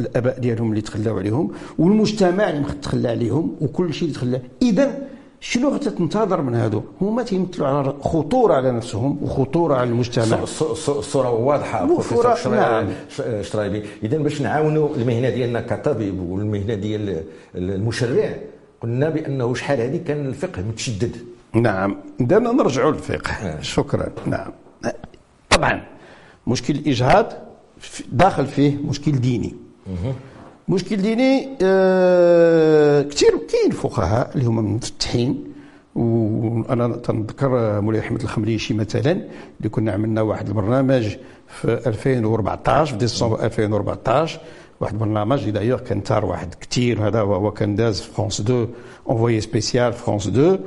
[0.00, 4.40] الآباء ديالهم اللي تخلاو عليهم والمجتمع اللي تخلى عليهم وكل شيء اللي تخلى.
[4.62, 4.98] اذا
[5.48, 10.36] شنو غتنتظر من هادو؟ هما تيمثلوا على خطورة على نفسهم وخطورة على المجتمع.
[10.46, 12.88] الص- الص- الصورة واضحة بروفيسور شراي- نعم.
[13.42, 17.22] شرايبي اذا باش نعاونوا المهنة ديالنا كطبيب والمهنة ديال
[17.54, 18.34] المشرع
[18.82, 21.16] قلنا بأنه شحال هذه كان الفقه متشدد.
[21.54, 21.96] نعم.
[22.20, 23.60] دعنا نرجعوا للفقه.
[23.60, 24.06] شكرا.
[24.26, 24.52] نعم.
[25.50, 25.82] طبعا
[26.46, 27.32] مشكل الإجهاض
[28.12, 29.54] داخل فيه مشكل ديني.
[30.68, 35.44] مشكل ديني آه كثير كاين فقهاء اللي هما متفتحين
[35.94, 39.12] وأنا تنذكر مولاي أحمد الخمريشي مثلا
[39.58, 41.16] اللي كنا عملنا واحد البرنامج
[41.48, 44.40] في 2014 في ديسمبر 2014
[44.80, 48.68] واحد البرنامج اللي دايوغ كان تار واحد كثير هذا هو كان داز في فرونس 2
[49.10, 50.58] Envoyé spécial في فرونس 2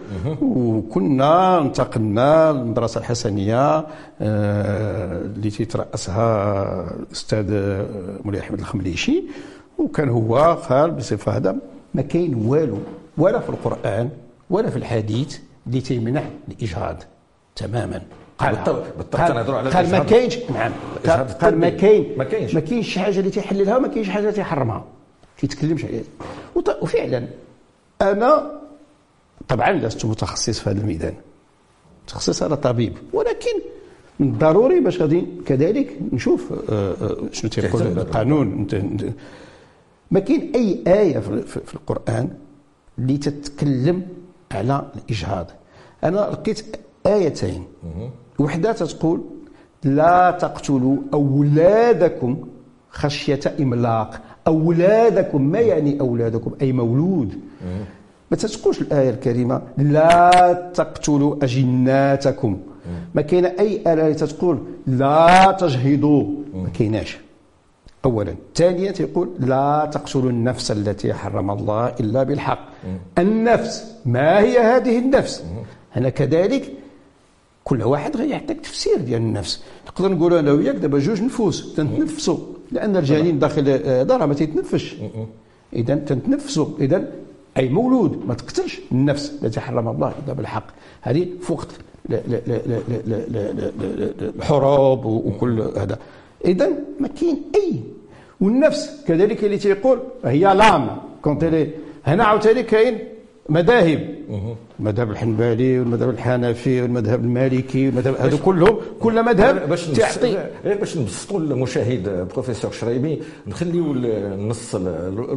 [0.41, 3.77] وكنا انتقلنا للمدرسة الحسنية
[4.21, 7.45] آه، اللي تيترأسها الاستاذ
[8.25, 9.23] مولاي أحمد الخمليشي
[9.77, 10.35] وكان هو
[10.69, 11.55] قال بصفة هذا
[11.93, 12.77] ما كاين والو
[13.17, 14.09] ولا في القرآن
[14.49, 17.03] ولا في الحديث اللي تيمنع الإجهاض
[17.55, 18.01] تماما
[18.37, 18.55] قال
[18.97, 19.99] بالطبع- تنهضروا على قال ما.
[19.99, 20.71] كاينش نعم
[21.41, 21.69] قال, ما.
[21.69, 22.53] كاين ما كاينش.
[22.53, 24.85] ما كاينش شي حاجة اللي تيحللها وما كاينش حاجة اللي تيحرمها
[25.37, 26.03] تيتكلمش عليها
[26.81, 27.27] وفعلا
[28.01, 28.51] أنا
[29.47, 31.13] طبعا لست متخصص في هذا الميدان
[32.03, 33.59] متخصص أنا طبيب ولكن
[34.19, 37.81] من الضروري باش غادي كذلك نشوف آه، آه، شنو تيقول.
[37.81, 38.67] القانون
[40.11, 42.29] ما كاين أي آية في, في, في القرآن
[42.99, 44.01] اللي تتكلم
[44.51, 45.47] على الإجهاض.
[46.03, 47.63] أنا لقيت آيتين.
[48.39, 49.21] وحدة تقول
[49.83, 52.47] لا تقتلوا أولادكم
[52.89, 54.21] خشية إملاق.
[54.47, 57.39] أولادكم ما يعني أولادكم؟ أي مولود.
[58.31, 62.57] ما تتقولش الآية الكريمة لا تقتلوا أجناتكم.
[63.15, 67.17] ما كاين أي آية تتقول لا تجهضوا ما كايناش.
[68.05, 72.67] أولا ثانيا يقول لا تقتلوا النفس التي حرم الله إلا بالحق
[73.17, 75.43] النفس ما هي هذه النفس
[75.97, 76.73] أنا كذلك
[77.63, 82.37] كل واحد غيعطيك تفسير ديال النفس نقدر نقول أنا وياك دابا جوج نفوس تنتنفسوا
[82.71, 83.63] لأن الجنين داخل
[84.05, 84.95] دار ما تيتنفسش
[85.73, 87.11] اذا تنتنفسوا اذا
[87.57, 90.67] اي مولود ما تقتلش النفس التي حرم الله الا بالحق
[91.01, 91.65] هذه فوق
[94.39, 95.99] الحروب وكل هذا
[96.45, 97.79] اذا ما كاين أي.
[98.41, 100.87] والنفس كذلك اللي تيقول هي لام.
[101.21, 101.67] كونت
[102.05, 102.99] هنا عاوتاني كاين
[103.49, 104.15] مذاهب.
[104.79, 110.37] المذهب الحنبلي والمذهب الحنفي والمذهب المالكي والمذهب هذو كلهم كل مذهب باش تعطي.
[110.65, 114.87] غير باش نبسطوا المشاهد بروفيسور شريبي نخليو النص ال-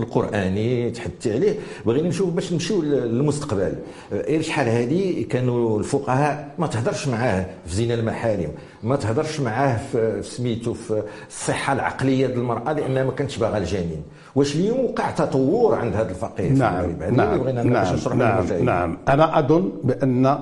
[0.02, 1.54] القرآني تحدثي عليه.
[1.86, 3.72] بغينا نشوف باش نمشيو للمستقبل.
[4.12, 8.50] غير شحال هذه كانوا الفقهاء ما تهضرش معاه في زنا المحارم.
[8.82, 13.58] ما تهضرش معاه في في سميتو في الصحة العقلية ديال المرأة لانها ما كانتش باغا
[13.58, 14.02] الجنين.
[14.34, 18.18] واش اليوم وقع تطور عند هذا الفقيه في نعم المغرب؟ هذه اللي نعم بغينا نعم
[18.18, 18.64] نعم.
[18.64, 18.98] نعم.
[19.08, 20.40] أنا أظن بأن آه،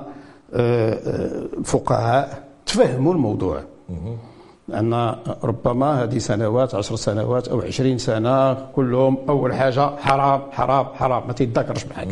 [0.55, 3.63] آه، الفقهاء تفهموا الموضوع.
[4.75, 11.27] أن ربما هذه سنوات عشر سنوات أو عشرين سنة كلهم أول حاجة حرام حرام حرام.
[11.27, 12.09] ما تيتذكرش معك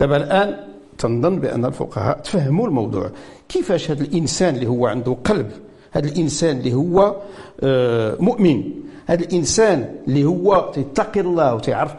[0.00, 0.56] دابا الآن
[0.98, 3.10] تنظن بأن الفقهاء تفهموا الموضوع.
[3.48, 5.50] كيفاش هذا الإنسان اللي هو عنده قلب
[5.92, 7.16] هذا الإنسان اللي هو
[7.60, 8.64] آه، مؤمن
[9.06, 11.94] هذا الإنسان اللي هو تيتقي الله وتيعرف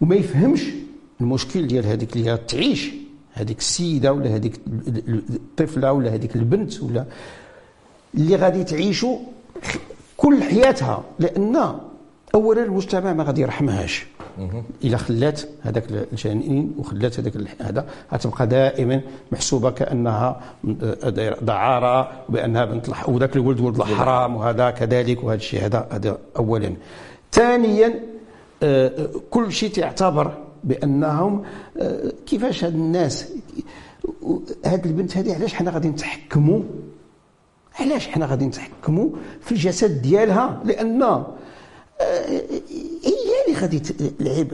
[0.00, 0.62] وما يفهمش
[1.20, 2.90] المشكل ديال هذيك اللي تعيش
[3.32, 4.60] هذيك السيدة ولا هذيك
[5.08, 7.04] الطفلة ولا هذيك البنت ولا
[8.14, 9.18] اللي غادي تعيشوا
[10.16, 11.78] كل حياتها لأن
[12.34, 14.06] أولا المجتمع ما غادي يرحمهاش.
[14.84, 17.86] إلا خلات هذاك الجنين وخلات هذاك هذا.
[18.12, 19.00] غتبقى دائما
[19.32, 20.40] محسوبة كأنها
[21.42, 25.64] دعارة وبانها بنت وذاك الولد ولد الحرام وهذا كذلك وهذا الشيء.
[25.64, 26.74] هذا هذا اولا.
[27.32, 28.00] ثانيا
[28.62, 31.42] آه، كل شيء تعتبر بأنهم
[31.80, 33.32] آه، كيفاش هاد الناس
[34.64, 36.62] هاد البنت هذه علاش حنا غادي نتحكموا؟
[37.80, 39.08] علاش حنا غادي نتحكموا
[39.40, 41.24] في الجسد ديالها؟ لأن آه،
[43.04, 43.23] هي
[43.54, 44.46] اللي غادي تلعب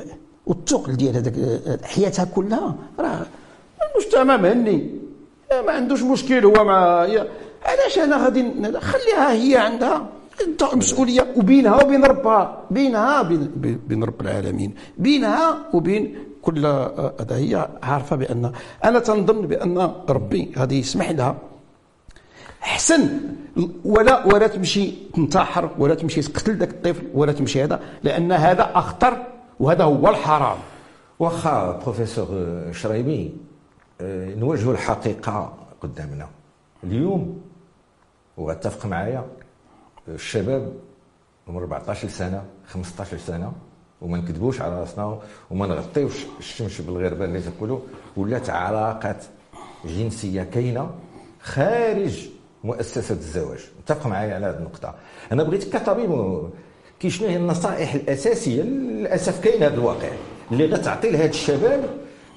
[0.47, 1.35] والثقل ديال هذاك
[1.85, 2.75] حياتها كلها.
[2.99, 3.27] راه
[3.95, 4.91] المجتمع مهني
[5.67, 7.07] ما عندوش مشكل هو مع
[7.65, 8.43] علاش أنا غادي
[8.81, 10.07] خليها هي عندها؟
[10.75, 12.63] مسؤولية وبينها وبين ربها.
[12.71, 13.51] بينها وبين
[13.89, 14.75] بين رب العالمين.
[14.99, 18.53] بينها وبين كل هذا هي عارفة بان
[18.85, 21.37] أنا تنظن بأن ربي غادي يسمح لها.
[22.63, 23.21] أحسن.
[23.85, 29.17] ولا ولا تمشي تنتحر ولا تمشي تقتل ذاك الطفل ولا تمشي هذا لأن هذا أخطر
[29.61, 30.59] وهذا هو الحرام.
[31.19, 32.27] واخا بروفيسور
[32.73, 33.35] شريبي
[34.01, 36.29] آه، نواجهوا الحقيقة قدامنا.
[36.85, 37.41] اليوم
[38.37, 39.25] وأتفق معايا
[40.09, 40.73] الشباب
[41.49, 43.53] من 14 سنة 15 سنة
[44.01, 45.19] وما نكذبوش على راسنا
[45.51, 47.79] وما نغطيوش الشمس بالغربه اللي تاكلوا
[48.17, 49.25] ولات علاقات
[49.85, 50.91] جنسية كاينة
[51.43, 52.29] خارج
[52.65, 53.59] مؤسسة الزواج.
[53.83, 54.95] متفق معايا على هذه النقطة.
[55.33, 56.41] أنا بغيت كطبيب
[57.01, 60.09] كي شنو هي النصائح الأساسية للأسف كاين هذا الواقع.
[60.53, 61.85] اللي غتعطي لهذا الشباب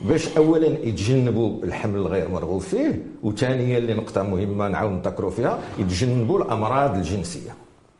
[0.01, 6.43] باش اولا يتجنبوا الحمل الغير مرغوب فيه وثانيا اللي نقطة مهمة نعاود نذكروا فيها يتجنبوا
[6.43, 7.51] الأمراض الجنسية.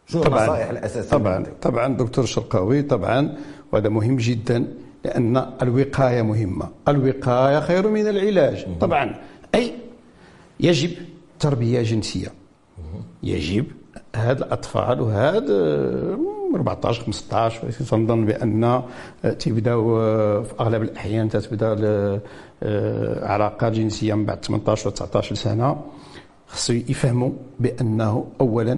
[0.08, 3.38] شنو طبعا النصائح الأساسية؟ طبعا طبعا دكتور شرقاوي طبعا
[3.72, 4.68] وهذا مهم جدا
[5.06, 6.70] لأن الوقاية مهمة.
[6.88, 8.66] الوقاية خير من العلاج.
[8.82, 9.16] طبعا
[9.56, 9.72] أي
[10.60, 10.92] يجب
[11.44, 12.32] تربيه جنسيه
[13.24, 13.66] يجب
[14.16, 15.50] هاد الأطفال وهاد
[16.56, 18.84] 14 15 تنظن بأن آه،
[19.40, 21.76] تبداو آه، في أغلب الأحيان تتبدأ
[22.64, 25.82] آه، علاقات جنسية من بعد 18 و 19 سنة.
[26.48, 28.78] خصو يفهموا بأنه اولا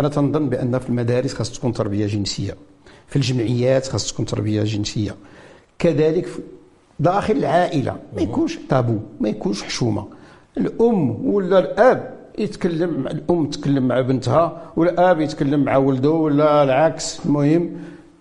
[0.00, 2.56] أنا تنظن بأن في المدارس خاص تكون تربية جنسية.
[3.06, 5.14] في الجمعيات خاص تكون تربية جنسية.
[5.78, 6.28] كذلك
[7.00, 10.21] داخل العائلة ما يكونش تابو ما يكونش حشومة.
[10.56, 17.26] الأم ولا الأب يتكلم الأم تتكلم مع بنتها والاب يتكلم مع ولده ولا العكس.
[17.26, 17.70] المهم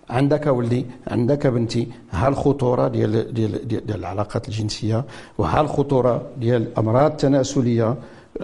[0.09, 5.03] عندك ولدي عندك بنتي ها الخطورة ديال ديال ديال العلاقات الجنسية
[5.37, 7.95] وها الخطورة ديال الامراض التناسليه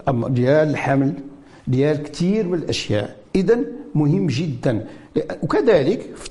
[0.08, 1.12] ديال الحمل
[1.66, 3.16] ديال كثير من الأشياء.
[3.36, 3.58] إذا
[3.94, 4.86] مهم جدا.
[5.42, 6.30] وكذلك في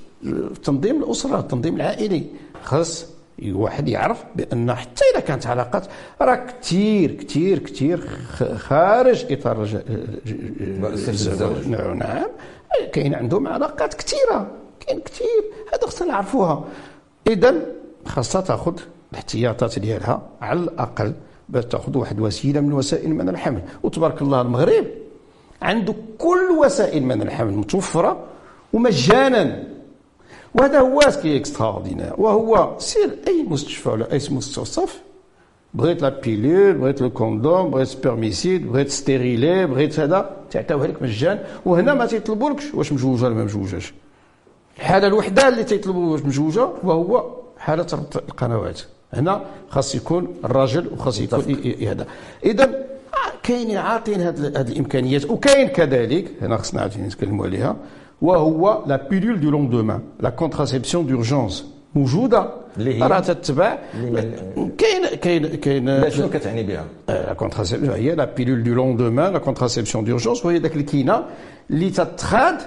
[0.63, 2.24] تنظيم الأسرة التنظيم العائلي
[2.63, 3.06] خاص
[3.45, 5.88] واحد يعرف بأن حتى اذا كانت علاقات
[6.21, 8.10] راه كثير كثير كثير
[8.58, 9.62] خارج إطار
[10.84, 11.67] الزواج.
[11.67, 12.28] نعم
[12.93, 16.63] كاين عندهم علاقات كثيره كاين كثير هذا خصنا نعرفوها.
[17.28, 17.56] اذا
[18.06, 18.80] خاصها تأخذ
[19.12, 21.13] الاحتياطات ديالها على الأقل
[21.50, 23.62] باش تأخذ واحد وسيلة من وسائل من الحمل.
[23.84, 24.86] وتبارك الله المغرب
[25.62, 28.23] عنده كل وسائل من الحمل متوفرة
[28.73, 29.77] ومجانا.
[30.53, 35.01] وهذا هو ce qui est extraordinaire وهو سير أي مستشفى ولا أي مستوصف
[35.73, 41.39] بغيت la pilule بغيت ال condom بغيت spermicide بغيت stérilet بغيت هذا تعطيوها لك مجان
[41.65, 43.93] وهنا ما تيطلبولكش واش مجوجة ولا ما مجوجاش.
[44.77, 47.25] الحالة الوحدة اللي تيطلبوا واش مجوجة وهو
[47.57, 48.81] حالة ربط القنوات.
[49.13, 52.07] هنا خاص يكون الراجل وخاص يكون هذا.
[52.45, 52.86] إذا
[53.43, 57.75] كاينين عاطين هذه الإمكانيات وكاين كذلك هنا خصنا نتكلموا عليها.
[58.21, 62.49] وهو la pilule du lendemain la contraception d'urgence موجودة.
[62.77, 63.77] اللي هي؟ راه تتبع
[64.77, 70.06] كاين كاين كاين شنو كتعني بها؟ la contraception هي la pilule du lendemain la contraception
[70.06, 71.23] d'urgence وهي ذاك الكينة
[71.69, 72.58] اللي تتخاد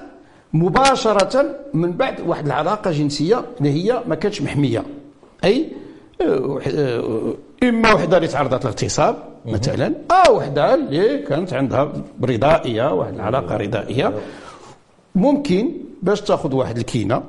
[0.52, 4.84] مباشرة من بعد واحد العلاقة جنسية اللي هي ما كانتش محمية.
[5.44, 5.66] أي؟
[7.62, 11.92] إما وحدة اللي تعرضت للاغتصاب مثلا أو وحدة اللي كانت عندها
[12.24, 14.12] رضائية واحد العلاقة رضائية.
[15.14, 17.22] ممكن باش تاخذ واحد الكينة.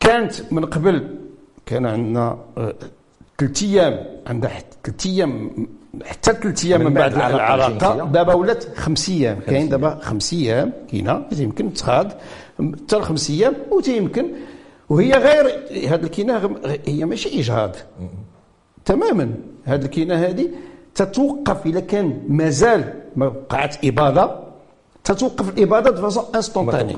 [0.00, 1.18] كانت من قبل
[1.66, 2.38] كان عندنا
[3.38, 5.50] ثلاث أيام عندها ثلاث أيام
[6.04, 11.26] حتى ثلاث أيام من بعد العلاقه دابا ولات خمس أيام كاين دابا خمس أيام كاينة
[11.32, 12.12] يمكن تخاض
[12.58, 14.26] حتى خمس أيام وتيمكن
[14.88, 15.46] وهي غير
[15.88, 16.56] هذه الكينة
[16.86, 17.76] هي ماشي إجهاض.
[18.84, 19.34] تماما.
[19.64, 20.50] هذه الكينة هذه
[20.94, 24.47] تتوقف اذا كان مازال ما وقعت إباضة.
[25.04, 26.96] تتوقف الإبادة فاسون انستونتاني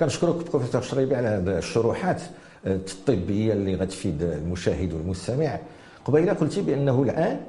[0.00, 2.22] كنشكرك بروفيسور شريبي على هذه الشروحات
[2.66, 5.58] الطبيه اللي غتفيد المشاهد والمستمع.
[6.04, 7.40] قبيلة قلتي بأنه الآن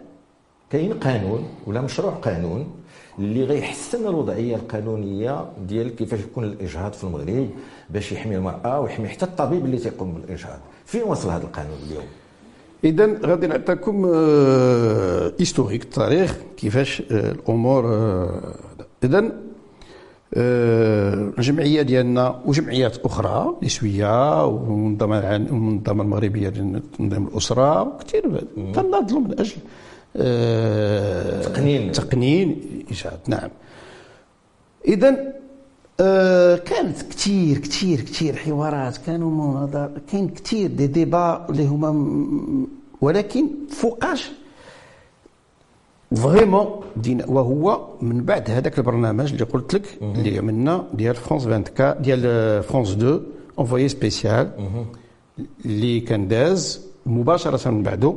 [0.70, 2.72] كاين قانون ولا مشروع قانون
[3.20, 7.49] اللي غيحسن الوضعية القانونية ديال كيفاش يكون الإجهاض في المغرب
[7.89, 10.59] باش يحمي المرأة ويحمي حتى الطبيب اللي تيقوم بالإجهاض.
[10.86, 12.05] فين وصل هذا القانون اليوم؟
[12.84, 14.05] اذا غادي نعطيكم
[15.39, 17.86] هيستوريك التاريخ كيفاش الأمور
[19.03, 19.32] اذا
[20.34, 29.52] الجمعيه ديالنا وجمعيات أخرى نسوية والمنظمه المنظمه المغربية لتنظيم الأسرة كثير تناضلوا من أجل
[31.44, 31.92] تقنين.
[31.92, 32.62] تقنين
[32.92, 33.20] الإجهاض.
[33.28, 33.50] نعم.
[34.88, 35.34] اذا
[36.00, 41.92] آه كانت كثير كثير كثير حوارات كانوا مناظر كاين كثير دي ديبا اللي هما
[43.02, 44.32] ولكن فوقاش
[46.16, 52.01] vraiment دينا وهو من بعد هذاك البرنامج اللي قلت لك اللي عملنا ديال فرونس 24
[52.01, 53.22] ديال فرونس 2
[53.60, 54.52] Envoyé spécial
[55.66, 58.16] اللي كان داز مباشره من بعده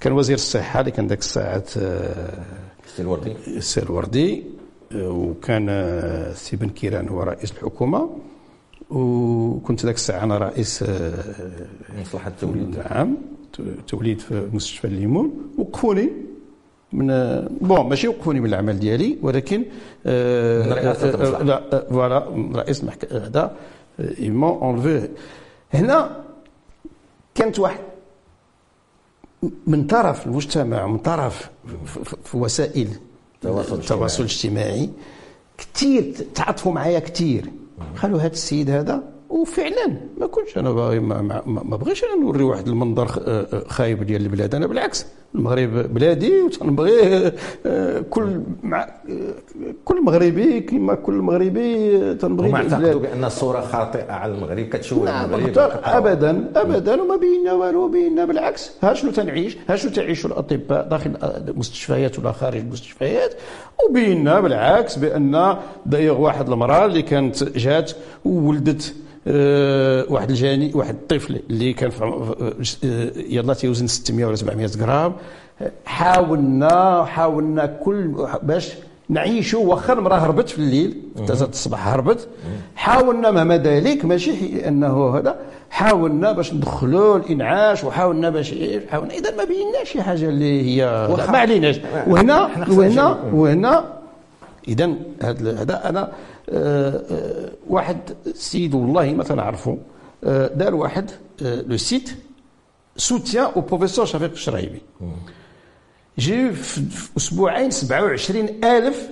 [0.00, 4.42] كان وزير الصحه اللي كان ذاك الساعات السي الوردي السي الوردي
[4.94, 5.66] وكان
[6.34, 8.10] سي بن كيران هو رئيس الحكومة
[8.90, 10.84] وكنت ذاك الساعة أنا رئيس
[12.00, 13.16] مصلحه التوليد نعم
[13.88, 16.08] توليد في مستشفى الليمون وقفوني
[16.96, 17.08] من
[17.60, 19.64] bon ماشي وقفوني من العمل ديالي ولكن
[20.06, 22.18] المصلحه la voilà
[22.54, 23.56] رئيس هذا
[24.20, 25.08] ايمون اونلفي
[25.74, 26.24] هنا
[27.34, 27.80] كانت واحد
[29.66, 31.50] من طرف المجتمع من طرف
[32.24, 32.88] في وسائل
[33.44, 34.90] التواصل الاجتماعي
[35.58, 37.50] كثير تعاطفوا معايا كثير
[38.02, 39.02] قالوا هذا السيد هذا
[39.36, 43.06] وفعلا ما كنتش أنا باغي ما, ما, ما بغيش أنا نوري واحد المنظر
[43.68, 44.54] خايب ديال البلاد.
[44.54, 47.32] أنا بالعكس المغرب بلادي وتنبغي
[48.10, 48.88] كل مع
[49.84, 55.34] كل مغربي كما كل مغربي تنبغي وما اعتقدوا بأن الصورة خاطئة على المغرب كتشوه نعم
[55.34, 55.58] المغرب.
[55.84, 57.02] ابدا ابدا.
[57.02, 58.70] وما بينا والو بينا بالعكس.
[58.82, 63.34] ها شنو تنعيش؟ ها شنو تعيشوا الأطباء داخل المستشفيات ولا خارج المستشفيات
[63.88, 65.56] وبينا بالعكس بأن
[65.86, 67.92] دايغ واحد المرأة اللي كانت جات
[68.24, 68.94] وولدت
[70.10, 72.24] واحد الجاني واحد الطفل اللي كان في
[73.28, 75.12] يلا تيوزن 600 ولا 700 غرام.
[75.84, 78.72] حاولنا حاولنا كل باش
[79.08, 82.28] نعيشوا واخا المرأة هربت في الليل ثلاثة الصباح هربت.
[82.76, 85.36] حاولنا مهما ذلك ماشي انه هذا.
[85.70, 88.54] حاولنا باش ندخلوا الانعاش وحاولنا باش
[88.90, 89.14] حاولنا.
[89.14, 91.80] إذا ما بيناش شي حاجة اللي هي ما عليناش.
[92.06, 93.84] وهنا وهنا وهنا
[94.68, 96.12] إذا هذا أنا آه آه
[97.68, 99.78] واحد السيد والله ما تنعرفه
[100.24, 102.10] آه دار واحد le site
[102.96, 104.80] soutien au professeur شفيق الشرايبي
[106.18, 106.82] j'ai eu في
[107.16, 109.08] أسبوعين 27 ألف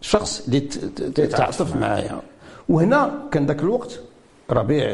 [0.00, 0.60] شخص اللي
[1.26, 2.20] تعاطف معايا.
[2.68, 4.00] وهنا كان ذاك الوقت
[4.50, 4.84] ربيع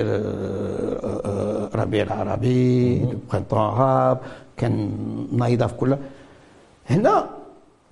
[1.75, 2.99] ربيع العربي
[3.33, 4.17] printemps
[4.57, 4.91] كان
[5.33, 5.99] نايضة في كلها
[6.91, 7.31] هنا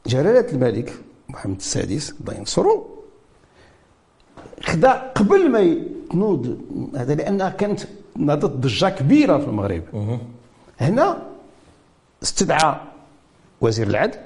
[0.07, 0.93] جلالة الملك
[1.29, 2.94] محمد السادس الله ينصرو
[4.63, 5.77] خدا قبل ما
[6.11, 6.59] تنوض
[6.97, 7.81] هذا لأنها كانت
[8.17, 9.83] ناضت ضجة كبيرة في المغرب.
[10.81, 11.23] هنا
[12.23, 12.75] استدعى
[13.61, 14.19] وزير العدل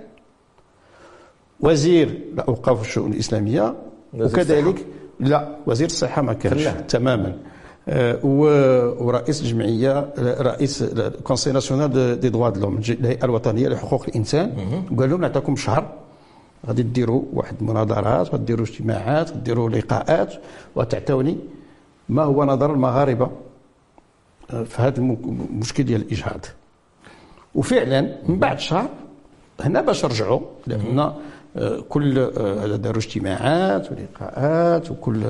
[1.60, 3.74] وزير الأوقاف والشؤون الإسلامية
[4.14, 4.86] وكذلك
[5.20, 7.36] لا وزير الصحة ما كانش تماما.
[7.88, 8.26] آه
[9.00, 14.52] ورئيس الجمعية رئيس الكونسي ناسيونال دي دوا دلوم الهيئه الوطنية لحقوق الإنسان.
[14.92, 15.92] وقال لهم نعطيكم شهر.
[16.68, 20.34] غادي ديروا واحد المناظرات غديروا اجتماعات غديروا لقاءات
[20.76, 21.36] وتعطوني
[22.08, 23.30] ما هو نظر المغاربة
[24.48, 26.40] في هذا المشكل ديال الإجهاض.
[27.54, 28.88] وفعلا من بعد شهر
[29.60, 31.12] هنا باش رجعوا لأن
[31.88, 35.22] كل هذا داروا اجتماعات ولقاءات وكل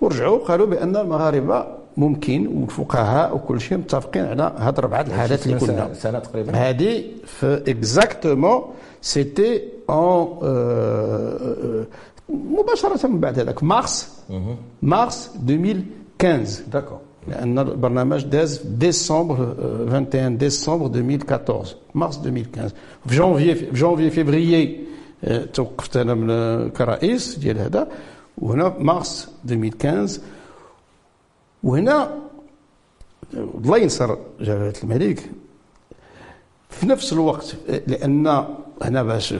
[0.00, 5.94] ورجعوا قالوا بأن المغاربة ممكن والفقهاء وكل شيء متفقين على هاد اربعه الحالات اللي كنا.
[5.94, 6.52] سنه تقريبا.
[6.52, 8.62] هذه في اكزاكتومون
[9.00, 11.86] c'était en
[12.28, 13.62] مباشرة من بعد هذاك.
[13.62, 14.22] مارس.
[14.82, 19.54] مارس 2015 d'accord لأن البرنامج داز ديسمبر
[19.90, 22.74] 21 ديسمبر 2014 مارس 2015
[23.06, 24.84] في جونفي في janvier février
[25.54, 27.88] توقفت أنا من كرئيس ديال هذا.
[28.38, 30.20] وهنا مارس 2015
[31.62, 32.18] وهنا
[33.34, 35.30] الله ينصر جلالة الملك.
[36.70, 38.44] في نفس الوقت لأن
[38.82, 39.32] هنا باش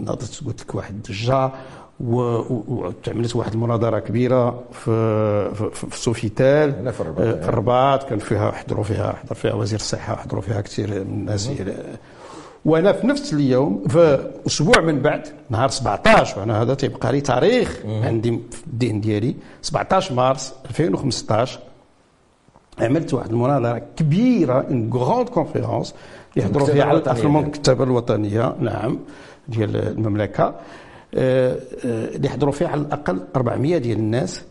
[0.00, 1.50] ناضت قلت لك واحد الضجه
[2.00, 4.90] وتعملت واحد المناظرة كبيرة في
[5.54, 6.74] في, في سوفيتال.
[6.78, 10.60] هنا في الرباط في الرباط كان فيها حضروا فيها حضر فيها وزير الصحة حضروا فيها
[10.60, 11.50] كثير من الناس
[12.64, 17.78] وأنا في نفس اليوم في أسبوع من بعد نهار 17 وأنا هذا تيبقى لي تاريخ
[17.86, 21.60] عندي في الدين ديالي 17 مارس 2015
[22.80, 25.94] عملت واحد المناظرة كبيرة une grande conférence
[26.36, 28.98] يحضروا فيها على في المكتبه الوطنية نعم
[29.48, 30.54] ديال المملكة.
[31.14, 34.42] آه، آه، اللي حضروا فيها على الأقل 400 ديال الناس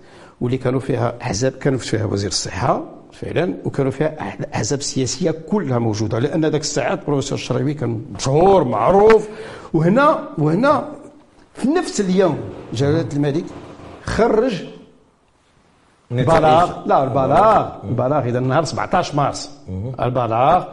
[0.42, 4.16] واللي كانوا فيها أحزاب كانوا فيها وزير الصحة فعلا وكانوا فيها
[4.56, 6.20] أحزاب سياسية كلها موجودة.
[6.20, 9.28] لأن ذاك الساعات البروفيسور الشريبي كان مشهور معروف.
[9.74, 10.90] وهنا وهنا
[11.54, 12.38] في نفس اليوم
[12.74, 13.44] جلالة الملك
[14.04, 14.66] خرج
[16.12, 17.68] البلاغ لا البلاغ.
[17.84, 19.52] البلاغ إذا نهار 17 مارس.
[20.00, 20.66] البلاغ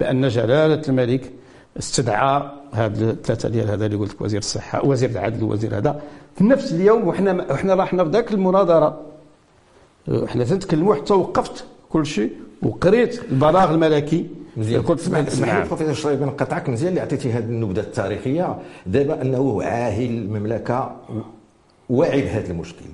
[0.00, 1.32] بأن جلالة الملك
[1.78, 6.00] استدعى هاد الثلاثة ديال هذا اللي قلت لك وزير الصحة وزير العدل وزير هذا.
[6.36, 9.00] في نفس اليوم وحنا إحنا رحنا في ذاك المناظرة.
[10.24, 12.32] إحنا تنتكلموا حتى وقفت كل شيء
[12.62, 14.26] وقريت البلاغ الملكي.
[14.56, 14.82] مزيان.
[14.82, 15.66] كنت اسمح لي نعم.
[15.66, 18.58] بروفيسور شريف نقطعك مزيان اللي عطيتي هذه النبذة التاريخية.
[18.86, 20.96] دابا أنه عاهل المملكة
[21.90, 22.84] واعي بهذا المشكل.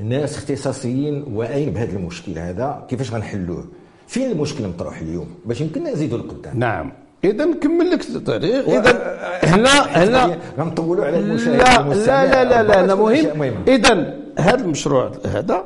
[0.00, 3.64] الناس اختصاصيين واعيين بهذا المشكل هذا؟ كيفاش غنحلوه؟
[4.08, 6.92] فين المشكل مطروح اليوم؟ باش يمكن نزيدوا لقدام نعم.
[7.24, 9.70] إذا نكمل لك التاريخ إذا هنا
[10.04, 13.64] هنا غنطولوا على المشاهد لا لا لا لا لا مهم.
[13.68, 15.64] إذا هذا المشروع هذا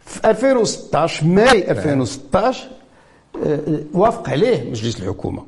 [0.00, 2.68] في 2016 ماي 2016
[3.46, 3.58] آه،
[3.94, 5.42] وافق عليه مجلس الحكومة.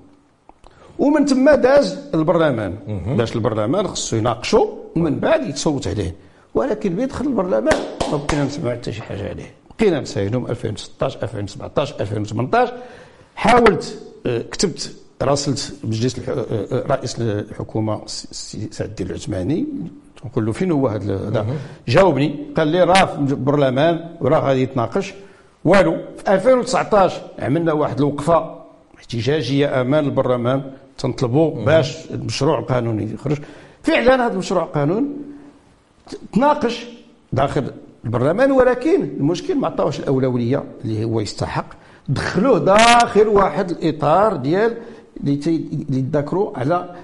[0.98, 2.74] ومن ثم داز البرلمان.
[3.16, 4.66] باش البرلمان خصو يناقشوا
[4.96, 6.14] ومن بعد يتصوت عليه.
[6.54, 7.76] ولكن بيدخل البرلمان.
[8.12, 9.54] ما بقينا نسمعوا حتى شي حاجة عليه.
[9.78, 12.74] بقينا نسايلهم 2016 2017 2018
[13.36, 14.92] حاولت آه، كتبت
[15.22, 19.66] راسلت مجلس آه، رئيس الحكومة سعد الدين العثماني.
[20.24, 21.46] نقول له فين هو هذا؟
[21.88, 22.46] جاوبني.
[22.56, 25.14] قال لي راه في البرلمان وراه غادي يتناقش.
[25.64, 28.62] والو في 2019 عملنا واحد الوقفة
[28.98, 30.72] احتجاجية أمام البرلمان.
[30.98, 33.38] تنطلبوا باش المشروع القانوني يخرج.
[33.82, 35.31] فعلا هذا المشروع القانون
[36.32, 36.86] تناقش
[37.32, 37.64] داخل
[38.04, 38.52] البرلمان.
[38.52, 41.66] ولكن المشكل ما عطاوش الأولوية اللي هو يستحق
[42.08, 44.76] دخلوه داخل واحد الإطار ديال
[45.20, 45.36] اللي
[46.02, 46.94] تذكروا على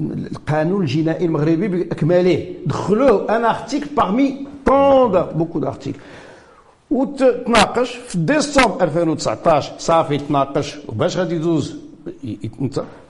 [0.00, 5.98] القانون الجنائي المغربي باكمله دخلوه un article parmi tant beaucoup d'articles
[6.90, 10.78] وتناقش في ديسمبر 2019 صافي تناقش.
[10.88, 11.76] وباش غادي يدوز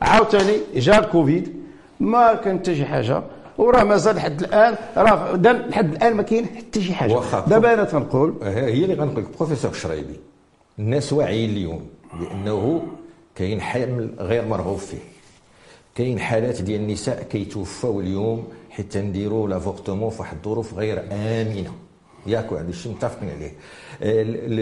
[0.03, 1.57] عاوتاني جا الكوفيد
[2.01, 3.23] ما كان حتى شي حاجة.
[3.59, 7.21] وراه مازال لحد الآن راه لحد الآن ما كاين حتى شي حاجة.
[7.47, 10.21] دابا أنا تنقول هي اللي غنقول لك بروفيسور شرايبي
[10.79, 11.87] الناس واعيين اليوم
[12.21, 12.83] بأنه
[13.35, 14.99] كاين حمل غير مرغوب فيه.
[15.95, 21.73] كاين حالات ديال النساء كيتوفاو اليوم حيت تيديروا l'avortement في واحد الظروف غير آمنة.
[22.27, 23.53] ياك هذا الشيء متفقين عليه.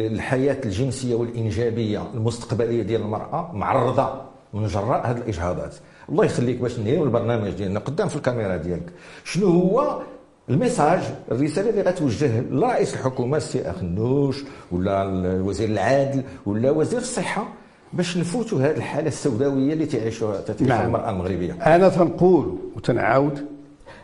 [0.07, 4.36] الحياة الجنسية والإنجابية المستقبلية ديال المرأة معرضة.
[4.55, 5.75] من جراء هذه الإجهاضات.
[6.09, 8.93] الله يخليك باش نديروا البرنامج ديالنا قدام في الكاميرا ديالك.
[9.25, 10.03] شنو هو
[10.51, 11.01] الميساج
[11.33, 15.05] الرسالة اللي غتوجه لرئيس الحكومة السي اخنوش ولا
[15.43, 17.49] وزير العدل ولا وزير الصحة
[17.93, 20.87] باش نفوتوا هذه الحالة السوداوية اللي تعيشها تعيشها نعم.
[20.87, 23.47] المرأة المغربية؟ أنا تنقول وتنعاود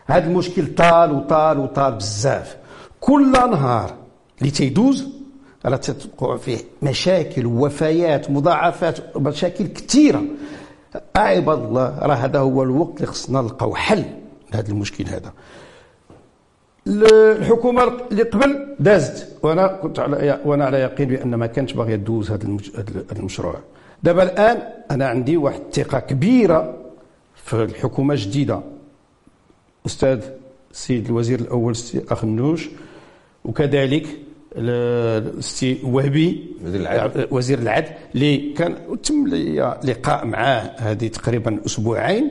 [0.07, 2.57] هذا المشكل طال وطال وطال بزاف.
[3.01, 3.95] كل نهار
[4.39, 5.09] اللي تيدوز
[5.67, 10.23] راه تتوقع فيه مشاكل ووفيات مضاعفات مشاكل كثيرة.
[11.17, 14.05] عباد الله راه هذا هو الوقت اللي خصنا نلقاو حل
[14.55, 15.33] لهذا المشكل هذا.
[16.87, 22.31] الحكومة اللي قبل دازت وأنا كنت على وأنا على يقين بأن ما كانتش باغيه تدوز
[22.31, 22.45] هذا
[23.13, 23.55] المشروع.
[24.03, 26.75] دابا الآن أنا عندي واحد الثقة كبيرة
[27.35, 28.61] في الحكومة الجديدة.
[29.87, 30.25] أستاذ
[30.71, 32.69] السيد الوزير الأول السي اخنوش
[33.45, 34.07] وكذلك
[34.57, 36.47] السي وهبي
[37.31, 37.91] وزير العدل.
[38.15, 42.31] اللي كان تم لي لقاء معاه هذه تقريبا أسبوعين.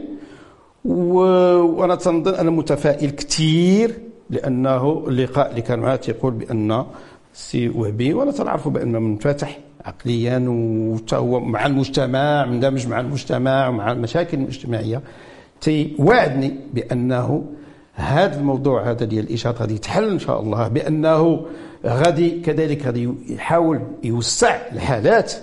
[0.86, 3.91] وأنا تنظن أنا متفائل كثير
[4.30, 6.86] لأنه اللقاء اللي كان معاه تيقول بأن
[7.34, 10.45] السي وهبي وأنا تنعرفوا بأنه منفتح عقليا
[11.11, 15.01] وهو مع المجتمع مندمج مع المجتمع ومع المشاكل الاجتماعيه
[15.61, 17.45] تيوعدني بأنه
[18.01, 21.45] هذا الموضوع هذا ديال الإجهاض غادي يتحل إن شاء الله بأنه
[21.85, 25.33] غادي كذلك غادي يحاول يوسع الحالات.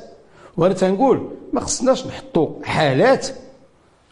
[0.56, 3.28] وأنا تنقول ما خصناش نحطوا حالات.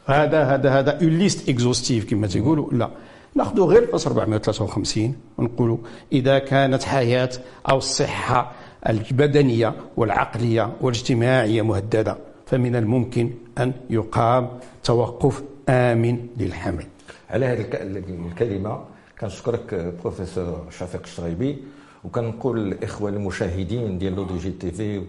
[0.07, 2.90] هذا هذا هذا une liste exhaustive كما تيقولوا لا.
[3.34, 5.76] ناخذوا غير الفصل 453 ونقولوا
[6.12, 7.30] إذا كانت حياة
[7.70, 8.53] أو الصحة
[8.88, 12.16] البدنية والعقلية والاجتماعية مهددة
[12.47, 14.49] فمن الممكن أن يقام
[14.84, 16.84] توقف آمن للحمل.
[17.31, 18.85] على هذه الكلمة.
[19.20, 21.59] كنشكرك بروفيسور شفيق الشريبي
[22.05, 25.03] وكنقول للاخوه المشاهدين ديال L'ODJ TV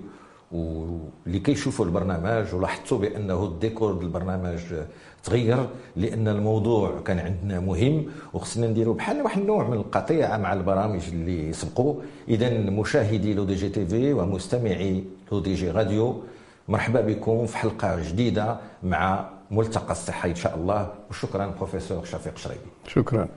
[0.51, 4.59] واللي كيشوفوا البرنامج ولاحظتوا بأنه الديكور ديال البرنامج
[5.23, 11.01] تغير لأن الموضوع كان عندنا مهم وخصنا نديروا بحال واحد النوع من القطيعة مع البرامج
[11.11, 11.95] اللي سبقوا
[12.27, 16.23] اذا مشاهدي L'ODJ TV ومستمعي L'ODJ Radio
[16.69, 20.93] مرحبا بكم في حلقة جديدة مع ملتقى الصحة إن شاء الله.
[21.09, 22.69] وشكرا بروفيسور شفيق شريبي.
[22.87, 23.27] شكرا.